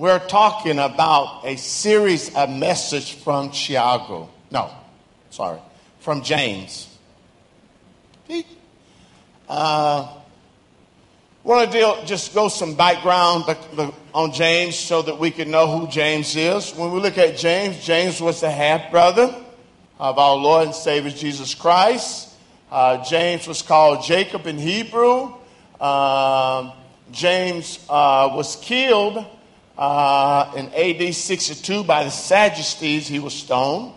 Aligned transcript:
we're 0.00 0.18
talking 0.18 0.78
about 0.78 1.42
a 1.44 1.56
series 1.56 2.34
of 2.34 2.48
message 2.48 3.16
from 3.16 3.50
Tiago. 3.50 4.30
No, 4.50 4.70
sorry, 5.28 5.60
from 5.98 6.22
James. 6.22 6.88
Uh, 9.46 10.08
want 11.44 11.70
to 11.70 11.78
deal, 11.78 12.02
just 12.06 12.32
go 12.32 12.48
some 12.48 12.76
background 12.76 13.44
on 14.14 14.32
James 14.32 14.74
so 14.74 15.02
that 15.02 15.18
we 15.18 15.30
can 15.30 15.50
know 15.50 15.66
who 15.78 15.86
James 15.86 16.34
is. 16.34 16.74
When 16.74 16.92
we 16.92 17.00
look 17.00 17.18
at 17.18 17.36
James, 17.36 17.84
James 17.84 18.22
was 18.22 18.40
the 18.40 18.50
half 18.50 18.90
brother 18.90 19.34
of 19.98 20.18
our 20.18 20.36
Lord 20.36 20.68
and 20.68 20.74
Savior 20.74 21.10
Jesus 21.10 21.54
Christ. 21.54 22.30
Uh, 22.72 23.04
James 23.04 23.46
was 23.46 23.60
called 23.60 24.02
Jacob 24.02 24.46
in 24.46 24.56
Hebrew. 24.56 25.34
Uh, 25.78 26.72
James 27.12 27.78
uh, 27.90 28.30
was 28.32 28.56
killed 28.56 29.26
uh, 29.80 30.52
in 30.54 30.66
AD 30.74 31.14
62 31.14 31.84
by 31.84 32.04
the 32.04 32.10
Sadducees. 32.10 33.08
He 33.08 33.18
was 33.18 33.34
stoned. 33.34 33.94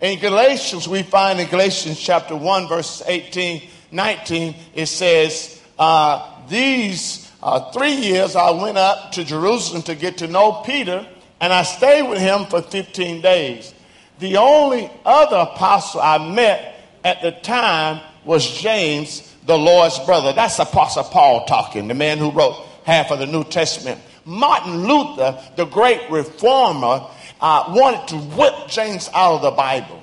In 0.00 0.18
Galatians, 0.18 0.86
we 0.86 1.02
find 1.02 1.40
in 1.40 1.48
Galatians 1.48 1.98
chapter 1.98 2.36
1, 2.36 2.68
verse 2.68 3.02
18, 3.06 3.62
19, 3.90 4.54
it 4.74 4.86
says, 4.86 5.60
uh, 5.78 6.46
These 6.48 7.30
uh, 7.42 7.72
three 7.72 7.94
years 7.94 8.36
I 8.36 8.50
went 8.50 8.76
up 8.76 9.12
to 9.12 9.24
Jerusalem 9.24 9.82
to 9.84 9.94
get 9.94 10.18
to 10.18 10.28
know 10.28 10.62
Peter, 10.66 11.06
and 11.40 11.52
I 11.52 11.62
stayed 11.62 12.08
with 12.08 12.18
him 12.18 12.44
for 12.46 12.60
15 12.60 13.22
days. 13.22 13.72
The 14.18 14.36
only 14.36 14.90
other 15.04 15.36
apostle 15.36 16.00
I 16.00 16.18
met 16.18 16.76
at 17.04 17.22
the 17.22 17.32
time 17.32 18.00
was 18.24 18.46
James, 18.60 19.34
the 19.46 19.56
Lord's 19.56 19.98
brother. 20.00 20.32
That's 20.32 20.58
Apostle 20.58 21.04
Paul 21.04 21.46
talking, 21.46 21.88
the 21.88 21.94
man 21.94 22.18
who 22.18 22.30
wrote 22.30 22.56
half 22.84 23.10
of 23.10 23.18
the 23.18 23.26
New 23.26 23.44
Testament. 23.44 24.00
Martin 24.24 24.86
Luther, 24.86 25.40
the 25.56 25.64
great 25.64 26.10
reformer, 26.10 27.06
uh, 27.40 27.64
wanted 27.68 28.08
to 28.08 28.16
whip 28.16 28.54
James 28.68 29.08
out 29.12 29.34
of 29.34 29.42
the 29.42 29.50
Bible 29.50 30.02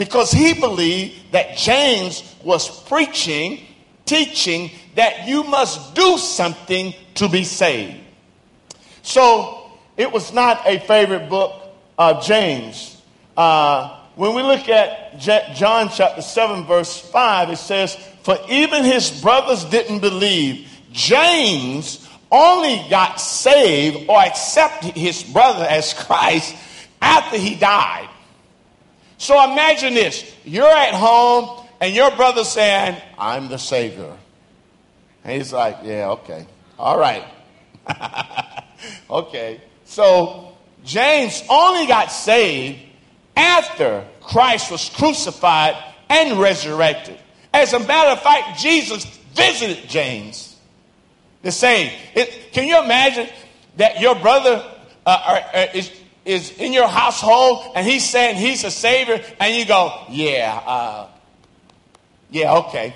because 0.00 0.32
he 0.32 0.54
believed 0.54 1.32
that 1.32 1.58
James 1.58 2.34
was 2.42 2.82
preaching, 2.84 3.60
teaching 4.06 4.70
that 4.94 5.28
you 5.28 5.44
must 5.44 5.94
do 5.94 6.16
something 6.16 6.94
to 7.14 7.28
be 7.28 7.44
saved. 7.44 7.98
So 9.02 9.70
it 9.96 10.10
was 10.10 10.32
not 10.32 10.66
a 10.66 10.78
favorite 10.78 11.28
book 11.28 11.52
of 11.98 12.24
James. 12.24 13.00
Uh, 13.36 13.98
when 14.14 14.34
we 14.34 14.42
look 14.42 14.68
at 14.70 15.18
John 15.18 15.90
chapter 15.90 16.22
7, 16.22 16.64
verse 16.64 16.98
5, 16.98 17.50
it 17.50 17.56
says, 17.56 17.96
For 18.22 18.38
even 18.48 18.84
his 18.84 19.10
brothers 19.20 19.64
didn't 19.64 20.00
believe. 20.00 20.66
James 20.92 21.99
only 22.30 22.84
got 22.88 23.20
saved 23.20 24.08
or 24.08 24.18
accepted 24.18 24.96
his 24.96 25.22
brother 25.22 25.64
as 25.64 25.94
Christ 25.94 26.54
after 27.00 27.36
he 27.36 27.54
died. 27.54 28.08
So 29.18 29.52
imagine 29.52 29.94
this 29.94 30.34
you're 30.44 30.66
at 30.66 30.94
home 30.94 31.66
and 31.80 31.94
your 31.94 32.10
brother 32.12 32.44
saying, 32.44 32.96
I'm 33.18 33.48
the 33.48 33.58
Savior. 33.58 34.16
And 35.24 35.36
he's 35.36 35.52
like, 35.52 35.78
Yeah, 35.82 36.10
okay. 36.10 36.46
All 36.78 36.98
right. 36.98 37.24
okay. 39.10 39.60
So 39.84 40.56
James 40.84 41.42
only 41.50 41.86
got 41.86 42.12
saved 42.12 42.78
after 43.36 44.06
Christ 44.22 44.70
was 44.70 44.88
crucified 44.88 45.76
and 46.08 46.40
resurrected. 46.40 47.18
As 47.52 47.72
a 47.72 47.80
matter 47.80 48.10
of 48.10 48.22
fact, 48.22 48.60
Jesus 48.60 49.04
visited 49.34 49.88
James 49.88 50.49
the 51.42 51.52
same. 51.52 51.92
It, 52.14 52.52
can 52.52 52.66
you 52.66 52.82
imagine 52.82 53.28
that 53.76 54.00
your 54.00 54.14
brother 54.14 54.64
uh, 55.06 55.40
uh, 55.54 55.66
is, 55.74 55.90
is 56.24 56.52
in 56.58 56.72
your 56.72 56.88
household 56.88 57.72
and 57.74 57.86
he's 57.86 58.08
saying 58.08 58.36
he's 58.36 58.64
a 58.64 58.70
savior 58.70 59.22
and 59.38 59.54
you 59.54 59.64
go, 59.64 60.04
yeah, 60.10 60.62
uh, 60.66 61.08
yeah, 62.30 62.56
okay. 62.58 62.94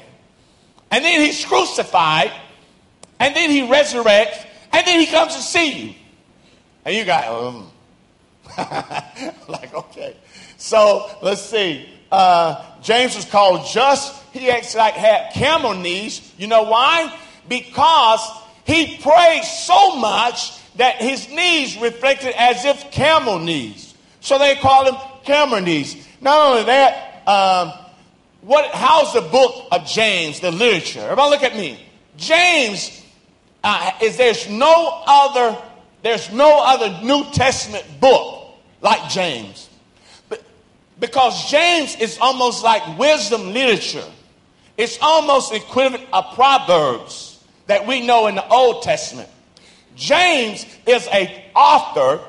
And 0.90 1.04
then 1.04 1.20
he's 1.20 1.44
crucified 1.44 2.32
and 3.18 3.34
then 3.34 3.50
he 3.50 3.62
resurrects 3.62 4.44
and 4.72 4.86
then 4.86 5.00
he 5.00 5.06
comes 5.06 5.36
to 5.36 5.42
see 5.42 5.88
you. 5.88 5.94
And 6.84 6.94
you 6.94 7.04
go, 7.04 7.48
um. 7.48 7.70
like, 9.48 9.74
okay. 9.74 10.16
So 10.58 11.10
let's 11.22 11.40
see. 11.40 11.88
Uh, 12.12 12.62
James 12.82 13.16
was 13.16 13.24
called 13.24 13.66
just. 13.66 14.22
He 14.32 14.50
actually 14.50 14.78
like 14.78 14.94
had 14.94 15.32
camel 15.32 15.74
knees. 15.74 16.32
You 16.36 16.46
know 16.46 16.64
why? 16.64 17.16
Because 17.48 18.20
he 18.64 18.98
prayed 18.98 19.44
so 19.44 19.96
much 19.96 20.58
that 20.76 20.96
his 20.96 21.28
knees 21.28 21.76
reflected 21.78 22.34
as 22.36 22.64
if 22.64 22.90
camel 22.90 23.38
knees. 23.38 23.94
So 24.20 24.38
they 24.38 24.56
call 24.56 24.86
him 24.86 24.96
camel 25.24 25.60
knees. 25.60 25.96
Not 26.20 26.50
only 26.50 26.64
that, 26.64 27.28
um, 27.28 27.72
what, 28.40 28.70
how's 28.74 29.12
the 29.12 29.20
book 29.20 29.68
of 29.70 29.86
James, 29.86 30.40
the 30.40 30.50
literature? 30.50 31.00
Everybody 31.00 31.30
look 31.30 31.42
at 31.42 31.56
me. 31.56 31.78
James 32.16 33.02
uh, 33.62 33.92
is 34.02 34.16
there's 34.16 34.48
no 34.48 35.02
other 35.06 35.56
there's 36.02 36.30
no 36.30 36.62
other 36.62 37.02
New 37.02 37.24
Testament 37.32 37.86
book 37.98 38.54
like 38.82 39.08
James. 39.08 39.70
Because 41.00 41.50
James 41.50 41.96
is 41.96 42.18
almost 42.18 42.62
like 42.62 42.98
wisdom 42.98 43.54
literature. 43.54 44.04
It's 44.76 44.98
almost 45.00 45.54
equivalent 45.54 46.06
of 46.12 46.34
Proverbs 46.34 47.33
that 47.66 47.86
we 47.86 48.06
know 48.06 48.26
in 48.26 48.34
the 48.34 48.48
Old 48.48 48.82
Testament. 48.82 49.28
James 49.96 50.66
is 50.86 51.06
a 51.08 51.44
author 51.54 52.20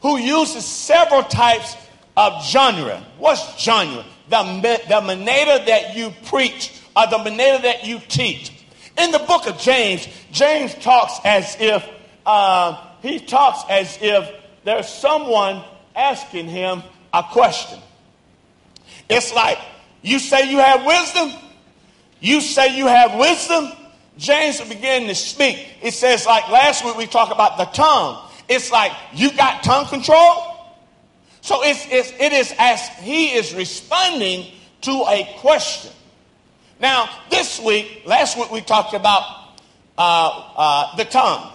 who 0.00 0.18
uses 0.18 0.64
several 0.64 1.22
types 1.22 1.76
of 2.16 2.44
genre. 2.44 3.04
What's 3.18 3.58
genre? 3.62 4.04
The, 4.28 4.80
the 4.88 5.00
manera 5.00 5.64
that 5.66 5.94
you 5.96 6.12
preach 6.24 6.80
or 6.96 7.06
the 7.06 7.18
manera 7.18 7.60
that 7.62 7.86
you 7.86 8.00
teach. 8.08 8.52
In 8.98 9.10
the 9.10 9.18
book 9.20 9.46
of 9.46 9.58
James, 9.58 10.06
James 10.32 10.74
talks 10.74 11.18
as 11.24 11.56
if 11.60 11.88
uh, 12.26 12.92
he 13.00 13.18
talks 13.18 13.62
as 13.70 13.98
if 14.00 14.28
there's 14.64 14.88
someone 14.88 15.62
asking 15.96 16.48
him 16.48 16.82
a 17.12 17.22
question. 17.22 17.78
It's 19.08 19.34
like 19.34 19.58
you 20.02 20.18
say 20.18 20.50
you 20.50 20.58
have 20.58 20.84
wisdom. 20.84 21.32
You 22.20 22.40
say 22.40 22.76
you 22.76 22.86
have 22.86 23.18
wisdom. 23.18 23.72
James 24.18 24.60
began 24.60 25.06
to 25.08 25.14
speak. 25.14 25.66
It 25.82 25.94
says, 25.94 26.26
like 26.26 26.48
last 26.50 26.84
week 26.84 26.96
we 26.96 27.06
talked 27.06 27.32
about 27.32 27.56
the 27.56 27.64
tongue. 27.66 28.28
It's 28.48 28.70
like 28.70 28.92
you 29.14 29.32
got 29.32 29.62
tongue 29.62 29.86
control. 29.86 30.52
So 31.40 31.62
it's, 31.64 31.86
it's, 31.90 32.12
it 32.20 32.32
is 32.32 32.54
as 32.58 32.86
he 33.00 33.32
is 33.34 33.54
responding 33.54 34.52
to 34.82 34.90
a 35.08 35.28
question. 35.38 35.90
Now, 36.78 37.08
this 37.30 37.60
week, 37.60 38.02
last 38.06 38.36
week 38.36 38.50
we 38.50 38.60
talked 38.60 38.94
about 38.94 39.22
uh, 39.96 40.52
uh, 40.56 40.96
the 40.96 41.04
tongue. 41.04 41.50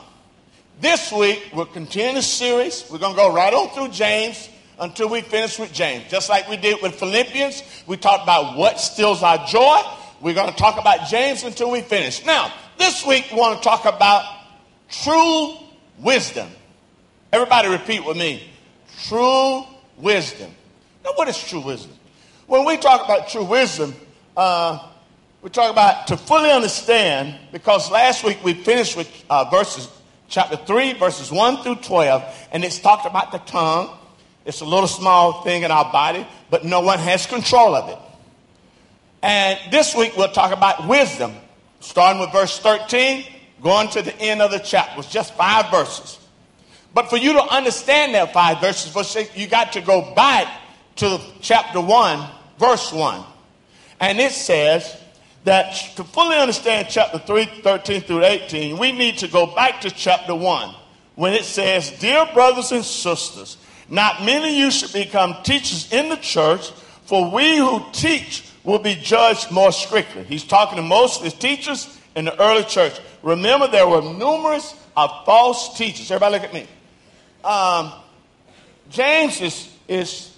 This 0.79 1.11
week 1.11 1.49
we're 1.53 1.65
continuing 1.65 2.15
the 2.15 2.21
series. 2.21 2.85
We're 2.91 2.99
going 2.99 3.13
to 3.13 3.17
go 3.17 3.33
right 3.33 3.53
on 3.53 3.69
through 3.69 3.89
James 3.89 4.49
until 4.79 5.09
we 5.09 5.21
finish 5.21 5.57
with 5.57 5.73
James. 5.73 6.05
Just 6.09 6.29
like 6.29 6.47
we 6.47 6.57
did 6.57 6.81
with 6.81 6.95
Philippians, 6.95 7.63
we 7.87 7.97
talked 7.97 8.23
about 8.23 8.57
what 8.57 8.79
steals 8.79 9.23
our 9.23 9.45
joy. 9.47 9.81
We're 10.19 10.33
going 10.33 10.49
to 10.49 10.55
talk 10.55 10.79
about 10.79 11.07
James 11.07 11.43
until 11.43 11.69
we 11.69 11.81
finish. 11.81 12.25
Now, 12.25 12.51
this 12.77 13.05
week 13.05 13.27
we 13.31 13.37
want 13.37 13.61
to 13.61 13.63
talk 13.63 13.85
about 13.85 14.25
true 14.89 15.53
wisdom. 15.99 16.49
Everybody 17.31 17.67
repeat 17.69 18.03
with 18.03 18.17
me. 18.17 18.49
True 19.03 19.63
wisdom. 19.97 20.51
Now, 21.03 21.11
what 21.15 21.27
is 21.27 21.37
true 21.37 21.59
wisdom? 21.59 21.91
When 22.47 22.65
we 22.65 22.77
talk 22.77 23.05
about 23.05 23.29
true 23.29 23.43
wisdom, 23.43 23.93
uh, 24.35 24.89
we 25.43 25.51
talk 25.51 25.71
about 25.71 26.07
to 26.07 26.17
fully 26.17 26.49
understand, 26.49 27.37
because 27.51 27.91
last 27.91 28.23
week 28.23 28.43
we 28.43 28.55
finished 28.55 28.97
with 28.97 29.09
uh, 29.29 29.49
verses, 29.51 29.87
chapter 30.29 30.57
3, 30.57 30.93
verses 30.93 31.31
1 31.31 31.63
through 31.63 31.75
12, 31.75 32.47
and 32.51 32.63
it's 32.63 32.79
talked 32.79 33.05
about 33.05 33.31
the 33.31 33.37
tongue. 33.39 33.95
It's 34.45 34.61
a 34.61 34.65
little 34.65 34.87
small 34.87 35.43
thing 35.43 35.61
in 35.61 35.69
our 35.69 35.91
body, 35.91 36.25
but 36.49 36.65
no 36.65 36.81
one 36.81 36.97
has 36.99 37.27
control 37.27 37.75
of 37.75 37.89
it. 37.89 37.99
And 39.27 39.59
this 39.73 39.93
week 39.93 40.15
we'll 40.15 40.31
talk 40.31 40.53
about 40.53 40.87
wisdom, 40.87 41.33
starting 41.81 42.21
with 42.21 42.31
verse 42.31 42.59
13, 42.59 43.25
going 43.61 43.89
to 43.89 44.01
the 44.01 44.17
end 44.21 44.41
of 44.41 44.51
the 44.51 44.59
chapter. 44.59 45.01
It's 45.01 45.11
just 45.11 45.33
five 45.33 45.69
verses. 45.69 46.17
But 46.93 47.09
for 47.09 47.17
you 47.17 47.33
to 47.33 47.43
understand 47.43 48.15
that 48.15 48.31
five 48.31 48.61
verses, 48.61 49.29
you 49.35 49.47
got 49.47 49.73
to 49.73 49.81
go 49.81 50.13
back 50.15 50.47
to 50.95 51.19
chapter 51.41 51.81
1, 51.81 52.29
verse 52.57 52.93
1. 52.93 53.21
And 53.99 54.17
it 54.17 54.31
says 54.31 54.95
that 55.43 55.73
to 55.97 56.05
fully 56.05 56.37
understand 56.37 56.87
chapter 56.89 57.19
3, 57.19 57.61
13 57.63 58.01
through 58.03 58.23
18, 58.23 58.77
we 58.77 58.93
need 58.93 59.17
to 59.17 59.27
go 59.27 59.53
back 59.53 59.81
to 59.81 59.91
chapter 59.91 60.35
1 60.35 60.73
when 61.15 61.33
it 61.33 61.43
says, 61.43 61.91
Dear 61.99 62.29
brothers 62.33 62.71
and 62.71 62.85
sisters, 62.85 63.57
not 63.89 64.23
many 64.23 64.51
of 64.51 64.55
you 64.55 64.71
should 64.71 64.93
become 64.93 65.35
teachers 65.43 65.91
in 65.91 66.07
the 66.07 66.15
church, 66.15 66.71
for 67.03 67.29
we 67.29 67.57
who 67.57 67.83
teach 67.91 68.45
will 68.67 68.79
be 68.79 68.95
judged 68.95 69.49
more 69.49 69.71
strictly. 69.71 70.25
He's 70.25 70.43
talking 70.43 70.75
to 70.75 70.81
most 70.81 71.19
of 71.19 71.23
his 71.23 71.33
teachers 71.33 71.97
in 72.17 72.25
the 72.25 72.39
early 72.39 72.65
church. 72.65 72.99
Remember, 73.23 73.69
there 73.69 73.87
were 73.87 74.01
numerous 74.01 74.75
of 74.97 75.09
false 75.25 75.77
teachers. 75.77 76.11
Everybody 76.11 76.33
look 76.33 76.43
at 76.43 76.53
me. 76.53 76.67
um, 77.45 77.93
James 78.89 79.39
is, 79.39 79.73
is, 79.87 80.35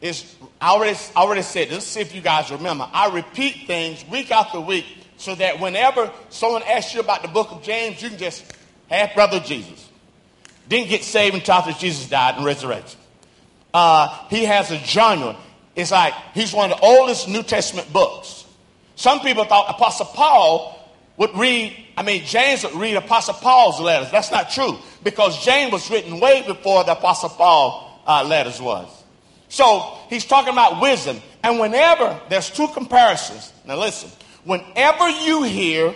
is 0.00 0.34
I 0.58 0.70
already, 0.70 0.98
I 1.14 1.20
already 1.20 1.42
said, 1.42 1.70
let's 1.70 1.84
see 1.84 2.00
if 2.00 2.14
you 2.14 2.22
guys 2.22 2.50
remember. 2.50 2.88
I 2.90 3.14
repeat 3.14 3.66
things 3.66 4.02
week 4.08 4.30
after 4.30 4.58
week 4.58 4.86
so 5.18 5.34
that 5.34 5.60
whenever 5.60 6.10
someone 6.30 6.62
asks 6.62 6.94
you 6.94 7.00
about 7.00 7.20
the 7.20 7.28
book 7.28 7.52
of 7.52 7.62
James, 7.62 8.02
you 8.02 8.08
can 8.08 8.18
just 8.18 8.50
have 8.88 9.14
brother 9.14 9.38
Jesus. 9.38 9.86
Didn't 10.66 10.88
get 10.88 11.04
saved 11.04 11.34
until 11.34 11.54
after 11.54 11.72
Jesus 11.72 12.08
died 12.08 12.36
and 12.36 12.44
resurrected. 12.46 12.96
Uh, 13.74 14.26
he 14.30 14.46
has 14.46 14.70
a 14.70 14.78
genre. 14.78 15.36
It's 15.76 15.90
like 15.90 16.14
he's 16.34 16.52
one 16.52 16.72
of 16.72 16.80
the 16.80 16.84
oldest 16.84 17.28
New 17.28 17.42
Testament 17.42 17.92
books. 17.92 18.44
Some 18.96 19.20
people 19.20 19.44
thought 19.44 19.68
Apostle 19.68 20.06
Paul 20.06 20.72
would 21.18 21.34
read, 21.36 21.76
I 21.96 22.02
mean, 22.02 22.24
James 22.24 22.64
would 22.64 22.74
read 22.74 22.96
Apostle 22.96 23.34
Paul's 23.34 23.78
letters. 23.78 24.10
That's 24.10 24.30
not 24.30 24.50
true 24.50 24.78
because 25.04 25.44
James 25.44 25.72
was 25.72 25.90
written 25.90 26.18
way 26.18 26.42
before 26.46 26.84
the 26.84 26.92
Apostle 26.92 27.28
Paul 27.28 28.00
uh, 28.06 28.24
letters 28.24 28.60
was. 28.60 28.88
So 29.48 29.98
he's 30.08 30.24
talking 30.24 30.52
about 30.52 30.80
wisdom. 30.80 31.20
And 31.42 31.60
whenever 31.60 32.18
there's 32.28 32.50
two 32.50 32.68
comparisons, 32.68 33.52
now 33.66 33.76
listen, 33.78 34.10
whenever 34.44 35.08
you 35.08 35.42
hear, 35.42 35.94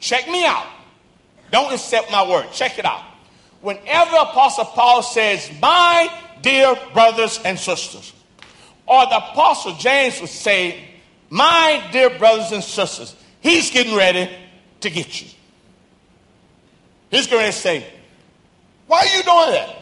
check 0.00 0.28
me 0.28 0.44
out. 0.44 0.66
Don't 1.50 1.72
accept 1.72 2.10
my 2.10 2.28
word. 2.28 2.46
Check 2.52 2.78
it 2.78 2.84
out. 2.84 3.02
Whenever 3.60 4.16
Apostle 4.16 4.64
Paul 4.64 5.02
says, 5.02 5.50
my 5.60 6.12
dear 6.42 6.74
brothers 6.92 7.38
and 7.44 7.58
sisters, 7.58 8.12
or 8.92 9.06
the 9.06 9.16
Apostle 9.16 9.74
James 9.76 10.20
would 10.20 10.28
say, 10.28 10.84
my 11.30 11.88
dear 11.92 12.10
brothers 12.18 12.52
and 12.52 12.62
sisters, 12.62 13.16
he's 13.40 13.70
getting 13.70 13.96
ready 13.96 14.30
to 14.80 14.90
get 14.90 15.22
you. 15.22 15.28
He's 17.10 17.26
going 17.26 17.46
to 17.46 17.52
say, 17.52 17.86
Why 18.86 18.98
are 18.98 19.16
you 19.16 19.22
doing 19.22 19.52
that? 19.52 19.76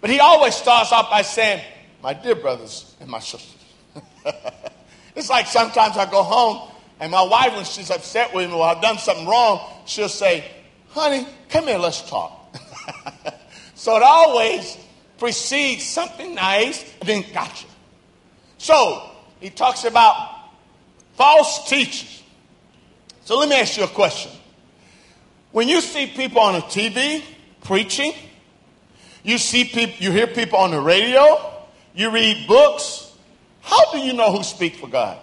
But 0.00 0.10
he 0.10 0.20
always 0.20 0.54
starts 0.54 0.92
off 0.92 1.10
by 1.10 1.22
saying, 1.22 1.64
My 2.00 2.14
dear 2.14 2.36
brothers 2.36 2.94
and 3.00 3.10
my 3.10 3.18
sisters. 3.18 3.56
it's 5.16 5.28
like 5.28 5.48
sometimes 5.48 5.96
I 5.96 6.08
go 6.08 6.22
home 6.22 6.70
and 7.00 7.10
my 7.10 7.22
wife, 7.22 7.54
when 7.54 7.64
she's 7.64 7.90
upset 7.90 8.32
with 8.32 8.50
me 8.50 8.54
or 8.54 8.62
I've 8.62 8.80
done 8.80 8.98
something 8.98 9.26
wrong, 9.26 9.68
she'll 9.84 10.08
say, 10.08 10.44
Honey, 10.90 11.26
come 11.48 11.66
here, 11.66 11.78
let's 11.78 12.08
talk. 12.08 12.56
so 13.74 13.96
it 13.96 14.02
always 14.04 14.78
precedes 15.18 15.82
something 15.82 16.36
nice 16.36 16.84
and 17.00 17.08
then 17.08 17.24
gotcha. 17.32 17.66
So 18.58 19.10
he 19.40 19.50
talks 19.50 19.84
about 19.84 20.36
false 21.16 21.68
teachers 21.68 22.18
so 23.28 23.38
let 23.38 23.50
me 23.50 23.56
ask 23.56 23.76
you 23.76 23.84
a 23.84 23.88
question. 23.88 24.32
When 25.52 25.68
you 25.68 25.82
see 25.82 26.06
people 26.06 26.40
on 26.40 26.54
the 26.54 26.60
TV 26.60 27.22
preaching, 27.62 28.14
you 29.22 29.36
see 29.36 29.66
people, 29.66 29.96
you 29.98 30.12
hear 30.12 30.26
people 30.26 30.58
on 30.58 30.70
the 30.70 30.80
radio, 30.80 31.66
you 31.94 32.10
read 32.10 32.48
books, 32.48 33.12
how 33.60 33.92
do 33.92 33.98
you 33.98 34.14
know 34.14 34.32
who 34.32 34.42
speaks 34.42 34.78
for 34.78 34.88
God? 34.88 35.18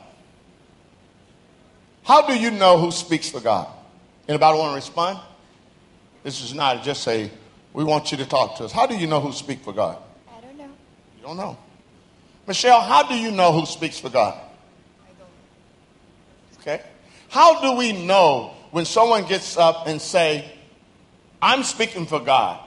How 2.04 2.28
do 2.28 2.38
you 2.38 2.52
know 2.52 2.78
who 2.78 2.92
speaks 2.92 3.32
for 3.32 3.40
God? 3.40 3.70
Anybody 4.28 4.60
want 4.60 4.74
to 4.74 4.76
respond? 4.76 5.20
This 6.22 6.44
is 6.44 6.54
not 6.54 6.84
just 6.84 7.08
a, 7.08 7.32
we 7.74 7.84
want 7.84 8.12
you 8.12 8.20
to 8.20 8.26
talk 8.28 8.58
to 8.58 8.66
us. 8.66 8.72
How 8.72 8.86
do 8.86 8.96
you 8.96 9.08
know 9.08 9.20
who 9.20 9.32
speaks 9.32 9.64
for 9.64 9.74
God? 9.74 9.98
I 10.30 10.42
don't 10.42 10.60
know. 10.60 10.70
You 11.18 11.24
don't 11.24 11.38
know. 11.38 11.58
Michelle, 12.48 12.82
how 12.82 13.04
do 13.08 13.16
you 13.16 13.32
know 13.32 13.52
who 13.52 13.66
speaks 13.66 14.00
for 14.00 14.10
God? 14.10 14.40
Okay. 16.60 16.82
How 17.30 17.62
do 17.62 17.78
we 17.78 17.92
know 18.06 18.54
when 18.72 18.86
someone 18.86 19.26
gets 19.26 19.58
up 19.58 19.88
and 19.88 20.02
say, 20.02 20.52
I'm 21.42 21.64
speaking 21.64 22.06
for 22.06 22.20
God? 22.20 22.60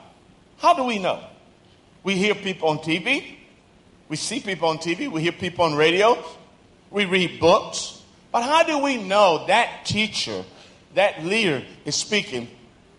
How 0.58 0.74
do 0.74 0.84
we 0.84 0.98
know? 0.98 1.22
We 2.02 2.16
hear 2.16 2.34
people 2.34 2.68
on 2.68 2.78
TV. 2.78 3.36
We 4.08 4.16
see 4.16 4.40
people 4.40 4.68
on 4.68 4.78
TV. 4.78 5.10
We 5.10 5.22
hear 5.22 5.32
people 5.32 5.64
on 5.64 5.74
radio. 5.74 6.22
We 6.90 7.04
read 7.04 7.40
books. 7.40 8.02
But 8.30 8.42
how 8.42 8.62
do 8.62 8.78
we 8.78 9.02
know 9.02 9.46
that 9.46 9.84
teacher, 9.84 10.44
that 10.94 11.24
leader 11.24 11.64
is 11.84 11.94
speaking 11.96 12.48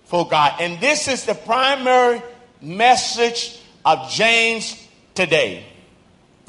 for 0.05 0.27
God? 0.27 0.55
And 0.59 0.79
this 0.79 1.07
is 1.07 1.25
the 1.25 1.35
primary 1.35 2.21
message 2.61 3.59
of 3.85 4.09
James 4.09 4.87
today, 5.15 5.65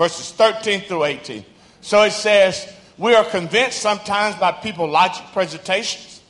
verses 0.00 0.32
13 0.32 0.80
through 0.80 1.04
18. 1.04 1.44
So 1.82 2.04
it 2.04 2.12
says, 2.12 2.72
we 2.96 3.14
are 3.14 3.22
convinced 3.22 3.80
sometimes 3.80 4.34
by 4.36 4.50
people 4.50 4.88
logic 4.88 5.22
presentations. 5.34 6.22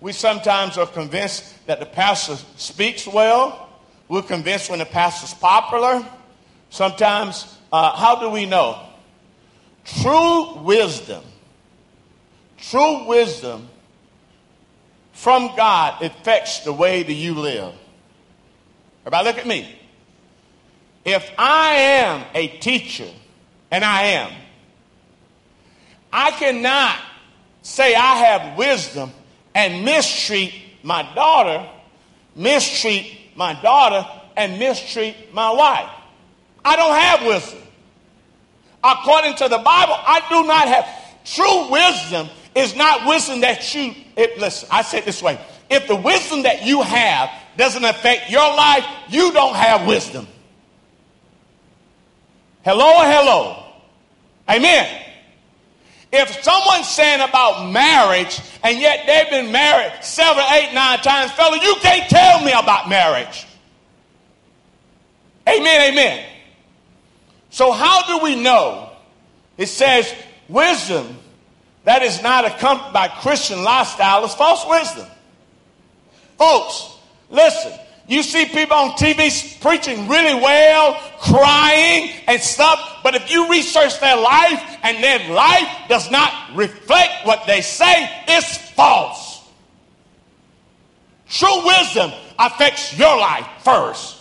We 0.00 0.12
sometimes 0.12 0.78
are 0.78 0.86
convinced 0.86 1.66
that 1.66 1.80
the 1.80 1.86
pastor 1.86 2.36
speaks 2.56 3.08
well. 3.08 3.70
We're 4.06 4.22
convinced 4.22 4.70
when 4.70 4.78
the 4.78 4.84
pastor's 4.84 5.34
popular. 5.34 6.06
Sometimes, 6.70 7.58
uh, 7.72 7.96
how 7.96 8.20
do 8.20 8.30
we 8.30 8.46
know? 8.46 8.86
True 9.84 10.58
wisdom, 10.58 11.24
true 12.56 13.04
wisdom 13.08 13.68
from 15.12 15.56
God 15.56 16.00
affects 16.04 16.60
the 16.60 16.72
way 16.72 17.02
that 17.02 17.12
you 17.12 17.34
live. 17.34 17.74
Everybody, 19.04 19.28
look 19.28 19.38
at 19.38 19.46
me. 19.48 19.77
If 21.08 21.32
I 21.38 21.70
am 21.72 22.22
a 22.34 22.48
teacher, 22.58 23.08
and 23.70 23.82
I 23.82 24.02
am, 24.02 24.30
I 26.12 26.32
cannot 26.32 26.98
say 27.62 27.94
I 27.94 28.16
have 28.16 28.58
wisdom 28.58 29.12
and 29.54 29.86
mistreat 29.86 30.52
my 30.82 31.02
daughter, 31.14 31.66
mistreat 32.36 33.36
my 33.36 33.54
daughter, 33.62 34.06
and 34.36 34.58
mistreat 34.58 35.32
my 35.32 35.50
wife. 35.50 35.88
I 36.62 36.76
don't 36.76 37.00
have 37.00 37.26
wisdom. 37.26 37.62
According 38.84 39.36
to 39.36 39.48
the 39.48 39.58
Bible, 39.58 39.94
I 39.96 40.22
do 40.28 40.46
not 40.46 40.68
have. 40.68 40.86
True 41.24 41.70
wisdom 41.70 42.28
is 42.54 42.76
not 42.76 43.06
wisdom 43.06 43.40
that 43.40 43.74
you, 43.74 43.94
it, 44.14 44.38
listen, 44.38 44.68
I 44.70 44.82
say 44.82 44.98
it 44.98 45.06
this 45.06 45.22
way. 45.22 45.40
If 45.70 45.88
the 45.88 45.96
wisdom 45.96 46.42
that 46.42 46.66
you 46.66 46.82
have 46.82 47.30
doesn't 47.56 47.84
affect 47.84 48.30
your 48.30 48.54
life, 48.54 48.84
you 49.08 49.32
don't 49.32 49.56
have 49.56 49.86
wisdom. 49.86 50.26
Hello, 52.68 53.00
hello. 53.00 53.64
Amen. 54.46 55.02
If 56.12 56.44
someone's 56.44 56.86
saying 56.86 57.26
about 57.26 57.70
marriage 57.72 58.38
and 58.62 58.78
yet 58.78 59.06
they've 59.06 59.30
been 59.30 59.50
married 59.50 60.04
seven, 60.04 60.44
eight, 60.52 60.74
nine 60.74 60.98
times, 60.98 61.32
fella, 61.32 61.58
you 61.62 61.76
can't 61.80 62.10
tell 62.10 62.44
me 62.44 62.52
about 62.52 62.90
marriage. 62.90 63.46
Amen, 65.48 65.92
amen. 65.92 66.26
So, 67.48 67.72
how 67.72 68.02
do 68.06 68.22
we 68.22 68.34
know? 68.34 68.90
It 69.56 69.68
says 69.68 70.14
wisdom 70.50 71.16
that 71.84 72.02
is 72.02 72.22
not 72.22 72.44
accompanied 72.44 72.92
by 72.92 73.08
Christian 73.08 73.64
lifestyle 73.64 74.26
is 74.26 74.34
false 74.34 74.66
wisdom. 74.68 75.06
Folks, 76.36 76.98
listen, 77.30 77.72
you 78.08 78.22
see 78.22 78.46
people 78.46 78.74
on 78.74 78.92
TV 78.92 79.60
preaching 79.60 80.08
really 80.08 80.40
well, 80.40 80.94
crying 81.20 82.10
and 82.26 82.40
stuff, 82.40 83.00
but 83.02 83.14
if 83.14 83.30
you 83.30 83.50
research 83.50 84.00
their 84.00 84.16
life 84.16 84.78
and 84.82 85.04
their 85.04 85.30
life 85.30 85.68
does 85.88 86.10
not 86.10 86.32
reflect 86.56 87.26
what 87.26 87.46
they 87.46 87.60
say, 87.60 88.10
it's 88.26 88.56
false. 88.70 89.46
True 91.28 91.66
wisdom 91.66 92.10
affects 92.38 92.98
your 92.98 93.14
life 93.18 93.46
first. 93.60 94.16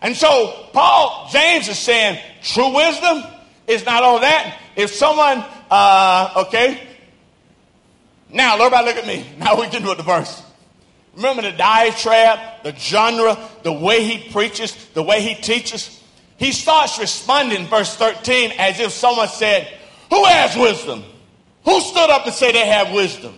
And 0.00 0.16
so 0.16 0.68
Paul, 0.72 1.28
James 1.30 1.68
is 1.68 1.78
saying 1.78 2.18
true 2.42 2.74
wisdom 2.74 3.24
is 3.66 3.84
not 3.84 4.02
all 4.02 4.20
that. 4.20 4.58
If 4.74 4.90
someone, 4.90 5.44
uh, 5.70 6.44
okay, 6.46 6.80
now 8.30 8.54
everybody 8.54 8.86
look 8.86 8.96
at 8.96 9.06
me. 9.06 9.26
Now 9.38 9.60
we 9.60 9.66
can 9.68 9.82
do 9.82 9.90
it 9.92 9.98
the 9.98 10.02
verse. 10.02 10.44
Remember 11.14 11.42
the 11.42 11.52
diatribe, 11.52 12.62
the 12.62 12.74
genre, 12.76 13.36
the 13.62 13.72
way 13.72 14.04
he 14.04 14.30
preaches, 14.30 14.74
the 14.94 15.02
way 15.02 15.20
he 15.20 15.34
teaches? 15.34 16.02
He 16.36 16.52
starts 16.52 16.98
responding, 16.98 17.66
verse 17.66 17.96
13, 17.96 18.52
as 18.58 18.78
if 18.78 18.92
someone 18.92 19.28
said, 19.28 19.66
Who 20.10 20.24
has 20.24 20.56
wisdom? 20.56 21.02
Who 21.64 21.80
stood 21.80 22.10
up 22.10 22.26
and 22.26 22.34
said 22.34 22.54
they 22.54 22.66
have 22.66 22.92
wisdom? 22.92 23.34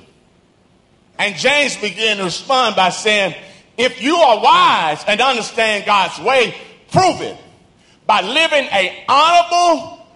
And 1.18 1.34
James 1.34 1.76
began 1.76 2.18
to 2.18 2.24
respond 2.24 2.76
by 2.76 2.90
saying, 2.90 3.34
If 3.76 4.02
you 4.02 4.16
are 4.16 4.42
wise 4.42 5.02
and 5.06 5.20
understand 5.20 5.86
God's 5.86 6.18
way, 6.20 6.54
prove 6.90 7.20
it 7.22 7.36
by 8.06 8.22
living 8.22 8.64
a 8.72 9.04
honorable 9.08 10.06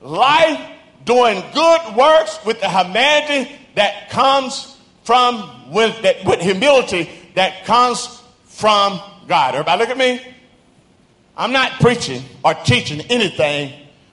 life, 0.00 0.60
doing 1.04 1.42
good 1.52 1.96
works 1.96 2.38
with 2.44 2.60
the 2.60 2.68
humanity 2.68 3.50
that 3.74 4.10
comes 4.10 4.78
from 5.04 5.72
with, 5.72 6.02
that, 6.02 6.24
with 6.24 6.40
humility 6.40 7.08
that 7.34 7.64
comes 7.64 8.22
from 8.44 9.00
God. 9.26 9.54
Everybody 9.54 9.80
look 9.80 9.90
at 9.90 9.98
me. 9.98 10.20
I'm 11.36 11.52
not 11.52 11.80
preaching 11.80 12.22
or 12.44 12.54
teaching 12.54 13.00
anything 13.02 13.72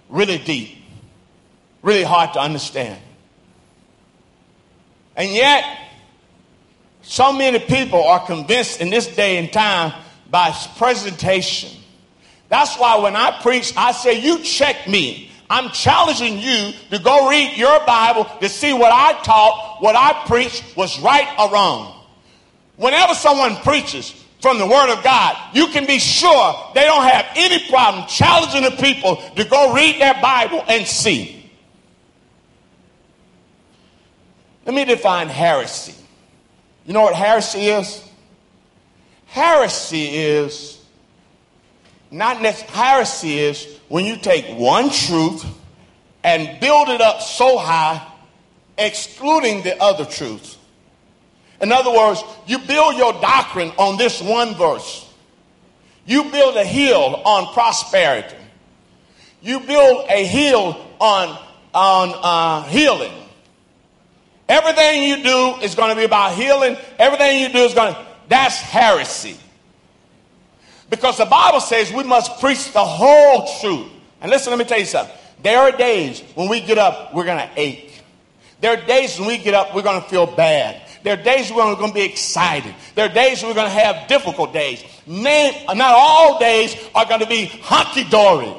really 0.10 0.38
deep, 0.38 0.78
really 1.82 2.04
hard 2.04 2.34
to 2.34 2.40
understand. 2.40 3.00
And 5.16 5.32
yet, 5.34 5.66
So 7.10 7.34
many 7.34 7.58
people 7.58 8.04
are 8.04 8.24
convinced 8.24 8.82
in 8.82 8.92
this 8.92 9.08
day 9.08 9.38
and 9.38 9.52
time 9.52 9.94
by 10.30 10.52
presentation. 10.78 11.72
That's 12.50 12.78
why 12.78 12.98
when 12.98 13.16
I 13.16 13.42
preach, 13.42 13.74
I 13.76 13.94
say, 13.94 14.22
You 14.22 14.44
check 14.44 14.88
me. 14.88 15.29
I'm 15.50 15.70
challenging 15.72 16.38
you 16.38 16.74
to 16.92 17.00
go 17.00 17.30
read 17.30 17.58
your 17.58 17.84
Bible 17.86 18.26
to 18.40 18.48
see 18.48 18.72
what 18.72 18.92
I 18.94 19.20
taught, 19.24 19.78
what 19.80 19.96
I 19.96 20.26
preached 20.28 20.78
was 20.78 21.00
right 21.00 21.28
or 21.40 21.52
wrong. 21.52 22.04
Whenever 22.76 23.16
someone 23.16 23.56
preaches 23.58 24.12
from 24.42 24.60
the 24.60 24.68
Word 24.68 24.94
of 24.94 25.04
God, 25.04 25.36
you 25.54 25.68
can 25.68 25.88
be 25.88 25.98
sure 25.98 26.72
they 26.76 26.86
don't 26.86 27.04
have 27.04 27.26
any 27.36 27.68
problem 27.68 28.06
challenging 28.08 28.64
the 28.64 28.72
people 28.72 29.18
to 29.36 29.44
go 29.44 29.74
read 29.74 30.00
their 30.00 30.14
Bible 30.22 30.64
and 30.68 30.86
see. 30.86 31.52
Let 34.66 34.76
me 34.76 34.86
define 34.86 35.30
heresy. 35.30 35.96
You 36.86 36.94
know 36.94 37.02
what 37.02 37.16
heresy 37.16 37.68
is? 37.68 38.08
Heresy 39.26 40.06
is 40.06 40.79
not 42.12 42.42
necessarily, 42.42 42.76
heresy 42.76 43.40
is 43.40 43.80
when 43.88 44.06
you 44.06 44.18
take 44.18 44.58
one 44.58 44.90
truth 44.90 45.46
and 46.24 46.60
build 46.60 46.90
it 46.90 47.02
up 47.02 47.22
so 47.22 47.58
high, 47.58 48.06
excluding 48.78 49.62
the 49.64 49.82
other 49.82 50.06
truths. 50.06 50.58
In 51.62 51.72
other 51.72 51.92
words, 51.92 52.24
you 52.48 52.60
build 52.60 52.96
your 52.96 53.14
doctrine 53.14 53.72
on 53.78 53.98
this 53.98 54.22
one 54.22 54.56
verse. 54.56 55.06
You 56.06 56.24
build 56.26 56.56
a 56.56 56.64
hill 56.64 57.22
on 57.26 57.54
prosperity. 57.54 58.36
You 59.42 59.60
build 59.60 60.06
a 60.10 60.26
hill 60.26 60.78
on, 61.00 61.38
on 61.74 62.14
uh, 62.16 62.64
healing. 62.70 63.14
Everything 64.48 65.04
you 65.04 65.22
do 65.22 65.56
is 65.62 65.76
going 65.76 65.90
to 65.90 65.96
be 65.96 66.06
about 66.06 66.34
healing. 66.34 66.76
Everything 66.98 67.40
you 67.40 67.50
do 67.50 67.60
is 67.60 67.74
going 67.74 67.94
to, 67.94 68.08
that's 68.28 68.58
heresy. 68.58 69.38
Because 70.90 71.18
the 71.18 71.26
Bible 71.26 71.60
says 71.60 71.92
we 71.94 72.04
must 72.04 72.40
preach 72.40 72.72
the 72.74 72.84
whole 72.84 73.48
truth. 73.60 73.92
And 74.22 74.32
listen, 74.32 74.52
let 74.52 74.60
me 74.60 74.66
tell 74.66 74.80
you 74.80 74.86
something. 74.86 75.16
There 75.44 75.60
are 75.60 75.72
days 75.72 76.22
when 76.36 76.50
we 76.50 76.60
get 76.60 76.78
up, 76.78 77.14
we're 77.14 77.26
going 77.26 77.38
to 77.38 77.50
ache. 77.56 78.02
There 78.62 78.74
are 78.74 78.86
days 78.86 79.18
when 79.18 79.28
we 79.28 79.38
get 79.38 79.54
up, 79.54 79.74
we're 79.74 79.84
going 79.84 80.02
to 80.02 80.10
feel 80.10 80.26
bad. 80.26 80.82
There 81.02 81.14
are 81.14 81.24
days 81.24 81.50
we're 81.50 81.76
going 81.76 81.92
to 81.92 81.94
be 81.94 82.04
excited. 82.04 82.76
There 82.96 83.06
are 83.06 83.14
days 83.14 83.42
we're 83.42 83.54
going 83.54 83.68
to 83.68 83.80
have 83.80 84.10
difficult 84.10 84.52
days. 84.52 84.84
Not 85.08 85.80
all 85.80 86.38
days 86.40 86.76
are 86.94 87.06
going 87.06 87.22
to 87.22 87.28
be 87.28 87.46
hunky 87.46 88.04
dory. 88.10 88.54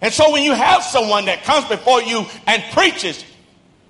And 0.00 0.12
so 0.12 0.32
when 0.32 0.42
you 0.42 0.54
have 0.54 0.82
someone 0.82 1.26
that 1.26 1.44
comes 1.44 1.66
before 1.68 2.00
you 2.02 2.24
and 2.46 2.62
preaches, 2.72 3.24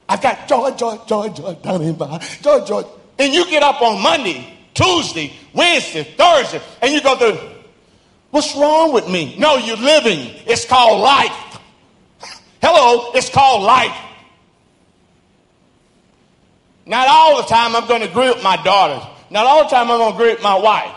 I've 0.09 0.21
got 0.21 0.49
joy, 0.49 0.73
joy, 0.73 0.99
joy, 1.07 1.29
joy 1.29 1.55
down 1.55 1.83
in 1.83 1.97
joy, 2.43 2.65
joy. 2.65 2.85
And 3.19 3.33
you 3.33 3.49
get 3.49 3.63
up 3.63 3.81
on 3.81 4.03
Monday, 4.03 4.53
Tuesday, 4.75 5.33
Wednesday, 5.53 6.03
Thursday, 6.03 6.61
and 6.83 6.93
you 6.93 7.01
go 7.01 7.17
through, 7.17 7.39
what's 8.31 8.55
wrong 8.57 8.93
with 8.93 9.09
me? 9.09 9.37
No, 9.39 9.57
you're 9.57 9.77
living. 9.77 10.35
It's 10.47 10.65
called 10.65 11.01
life. 11.01 11.61
Hello, 12.63 13.13
it's 13.15 13.31
called 13.31 13.63
life. 13.63 13.97
Not 16.87 17.09
all 17.09 17.39
the 17.39 17.49
time 17.49 17.75
I'm 17.75 17.87
going 17.87 18.03
to 18.03 18.11
agree 18.11 18.29
with 18.29 18.43
my 18.43 18.57
daughters. 18.63 19.03
Not 19.31 19.47
all 19.47 19.65
the 19.65 19.71
time 19.71 19.91
I'm 19.91 19.99
going 19.99 20.13
to 20.13 20.17
agree 20.17 20.35
with 20.35 20.43
my 20.43 20.59
wife. 20.59 20.95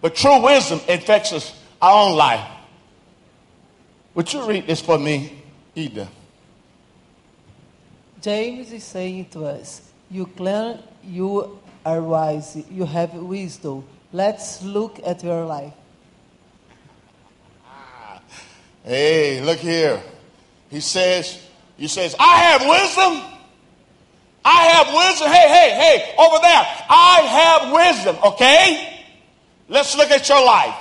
But 0.00 0.14
true 0.14 0.42
wisdom 0.42 0.80
infects 0.88 1.32
us 1.32 1.58
our 1.80 2.06
own 2.08 2.16
life. 2.16 2.46
Would 4.14 4.32
you 4.32 4.46
read 4.46 4.66
this 4.66 4.80
for 4.80 4.98
me, 4.98 5.42
Ida? 5.76 6.08
James 8.20 8.70
is 8.72 8.84
saying 8.84 9.26
to 9.30 9.46
us, 9.46 9.90
You 10.10 10.26
claim 10.26 10.78
you 11.02 11.58
are 11.84 12.02
wise, 12.02 12.56
you 12.70 12.84
have 12.84 13.14
wisdom. 13.14 13.84
Let's 14.12 14.62
look 14.62 15.00
at 15.04 15.22
your 15.22 15.44
life. 15.44 15.72
Ah. 17.66 18.20
Hey, 18.84 19.40
look 19.40 19.58
here. 19.58 20.02
He 20.70 20.80
says, 20.80 21.40
he 21.76 21.88
says, 21.88 22.14
I 22.18 22.36
have 22.36 22.60
wisdom. 22.62 23.38
I 24.44 24.64
have 24.64 24.86
wisdom. 24.94 25.28
Hey, 25.28 25.48
hey, 25.48 25.70
hey, 25.74 26.14
over 26.18 26.38
there. 26.40 26.66
I 26.88 27.20
have 27.22 27.72
wisdom, 27.72 28.16
okay? 28.24 29.04
Let's 29.68 29.96
look 29.96 30.10
at 30.10 30.28
your 30.28 30.44
life. 30.44 30.74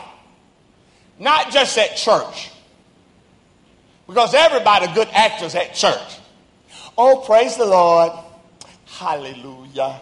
Not 1.20 1.52
just 1.52 1.78
at 1.78 1.96
church. 1.96 2.52
Because 4.08 4.34
everybody 4.34 4.88
good 4.94 5.08
actors 5.14 5.56
at 5.56 5.74
church. 5.74 6.20
Oh, 6.98 7.24
praise 7.26 7.56
the 7.56 7.66
Lord. 7.66 8.12
Hallelujah. 8.86 10.00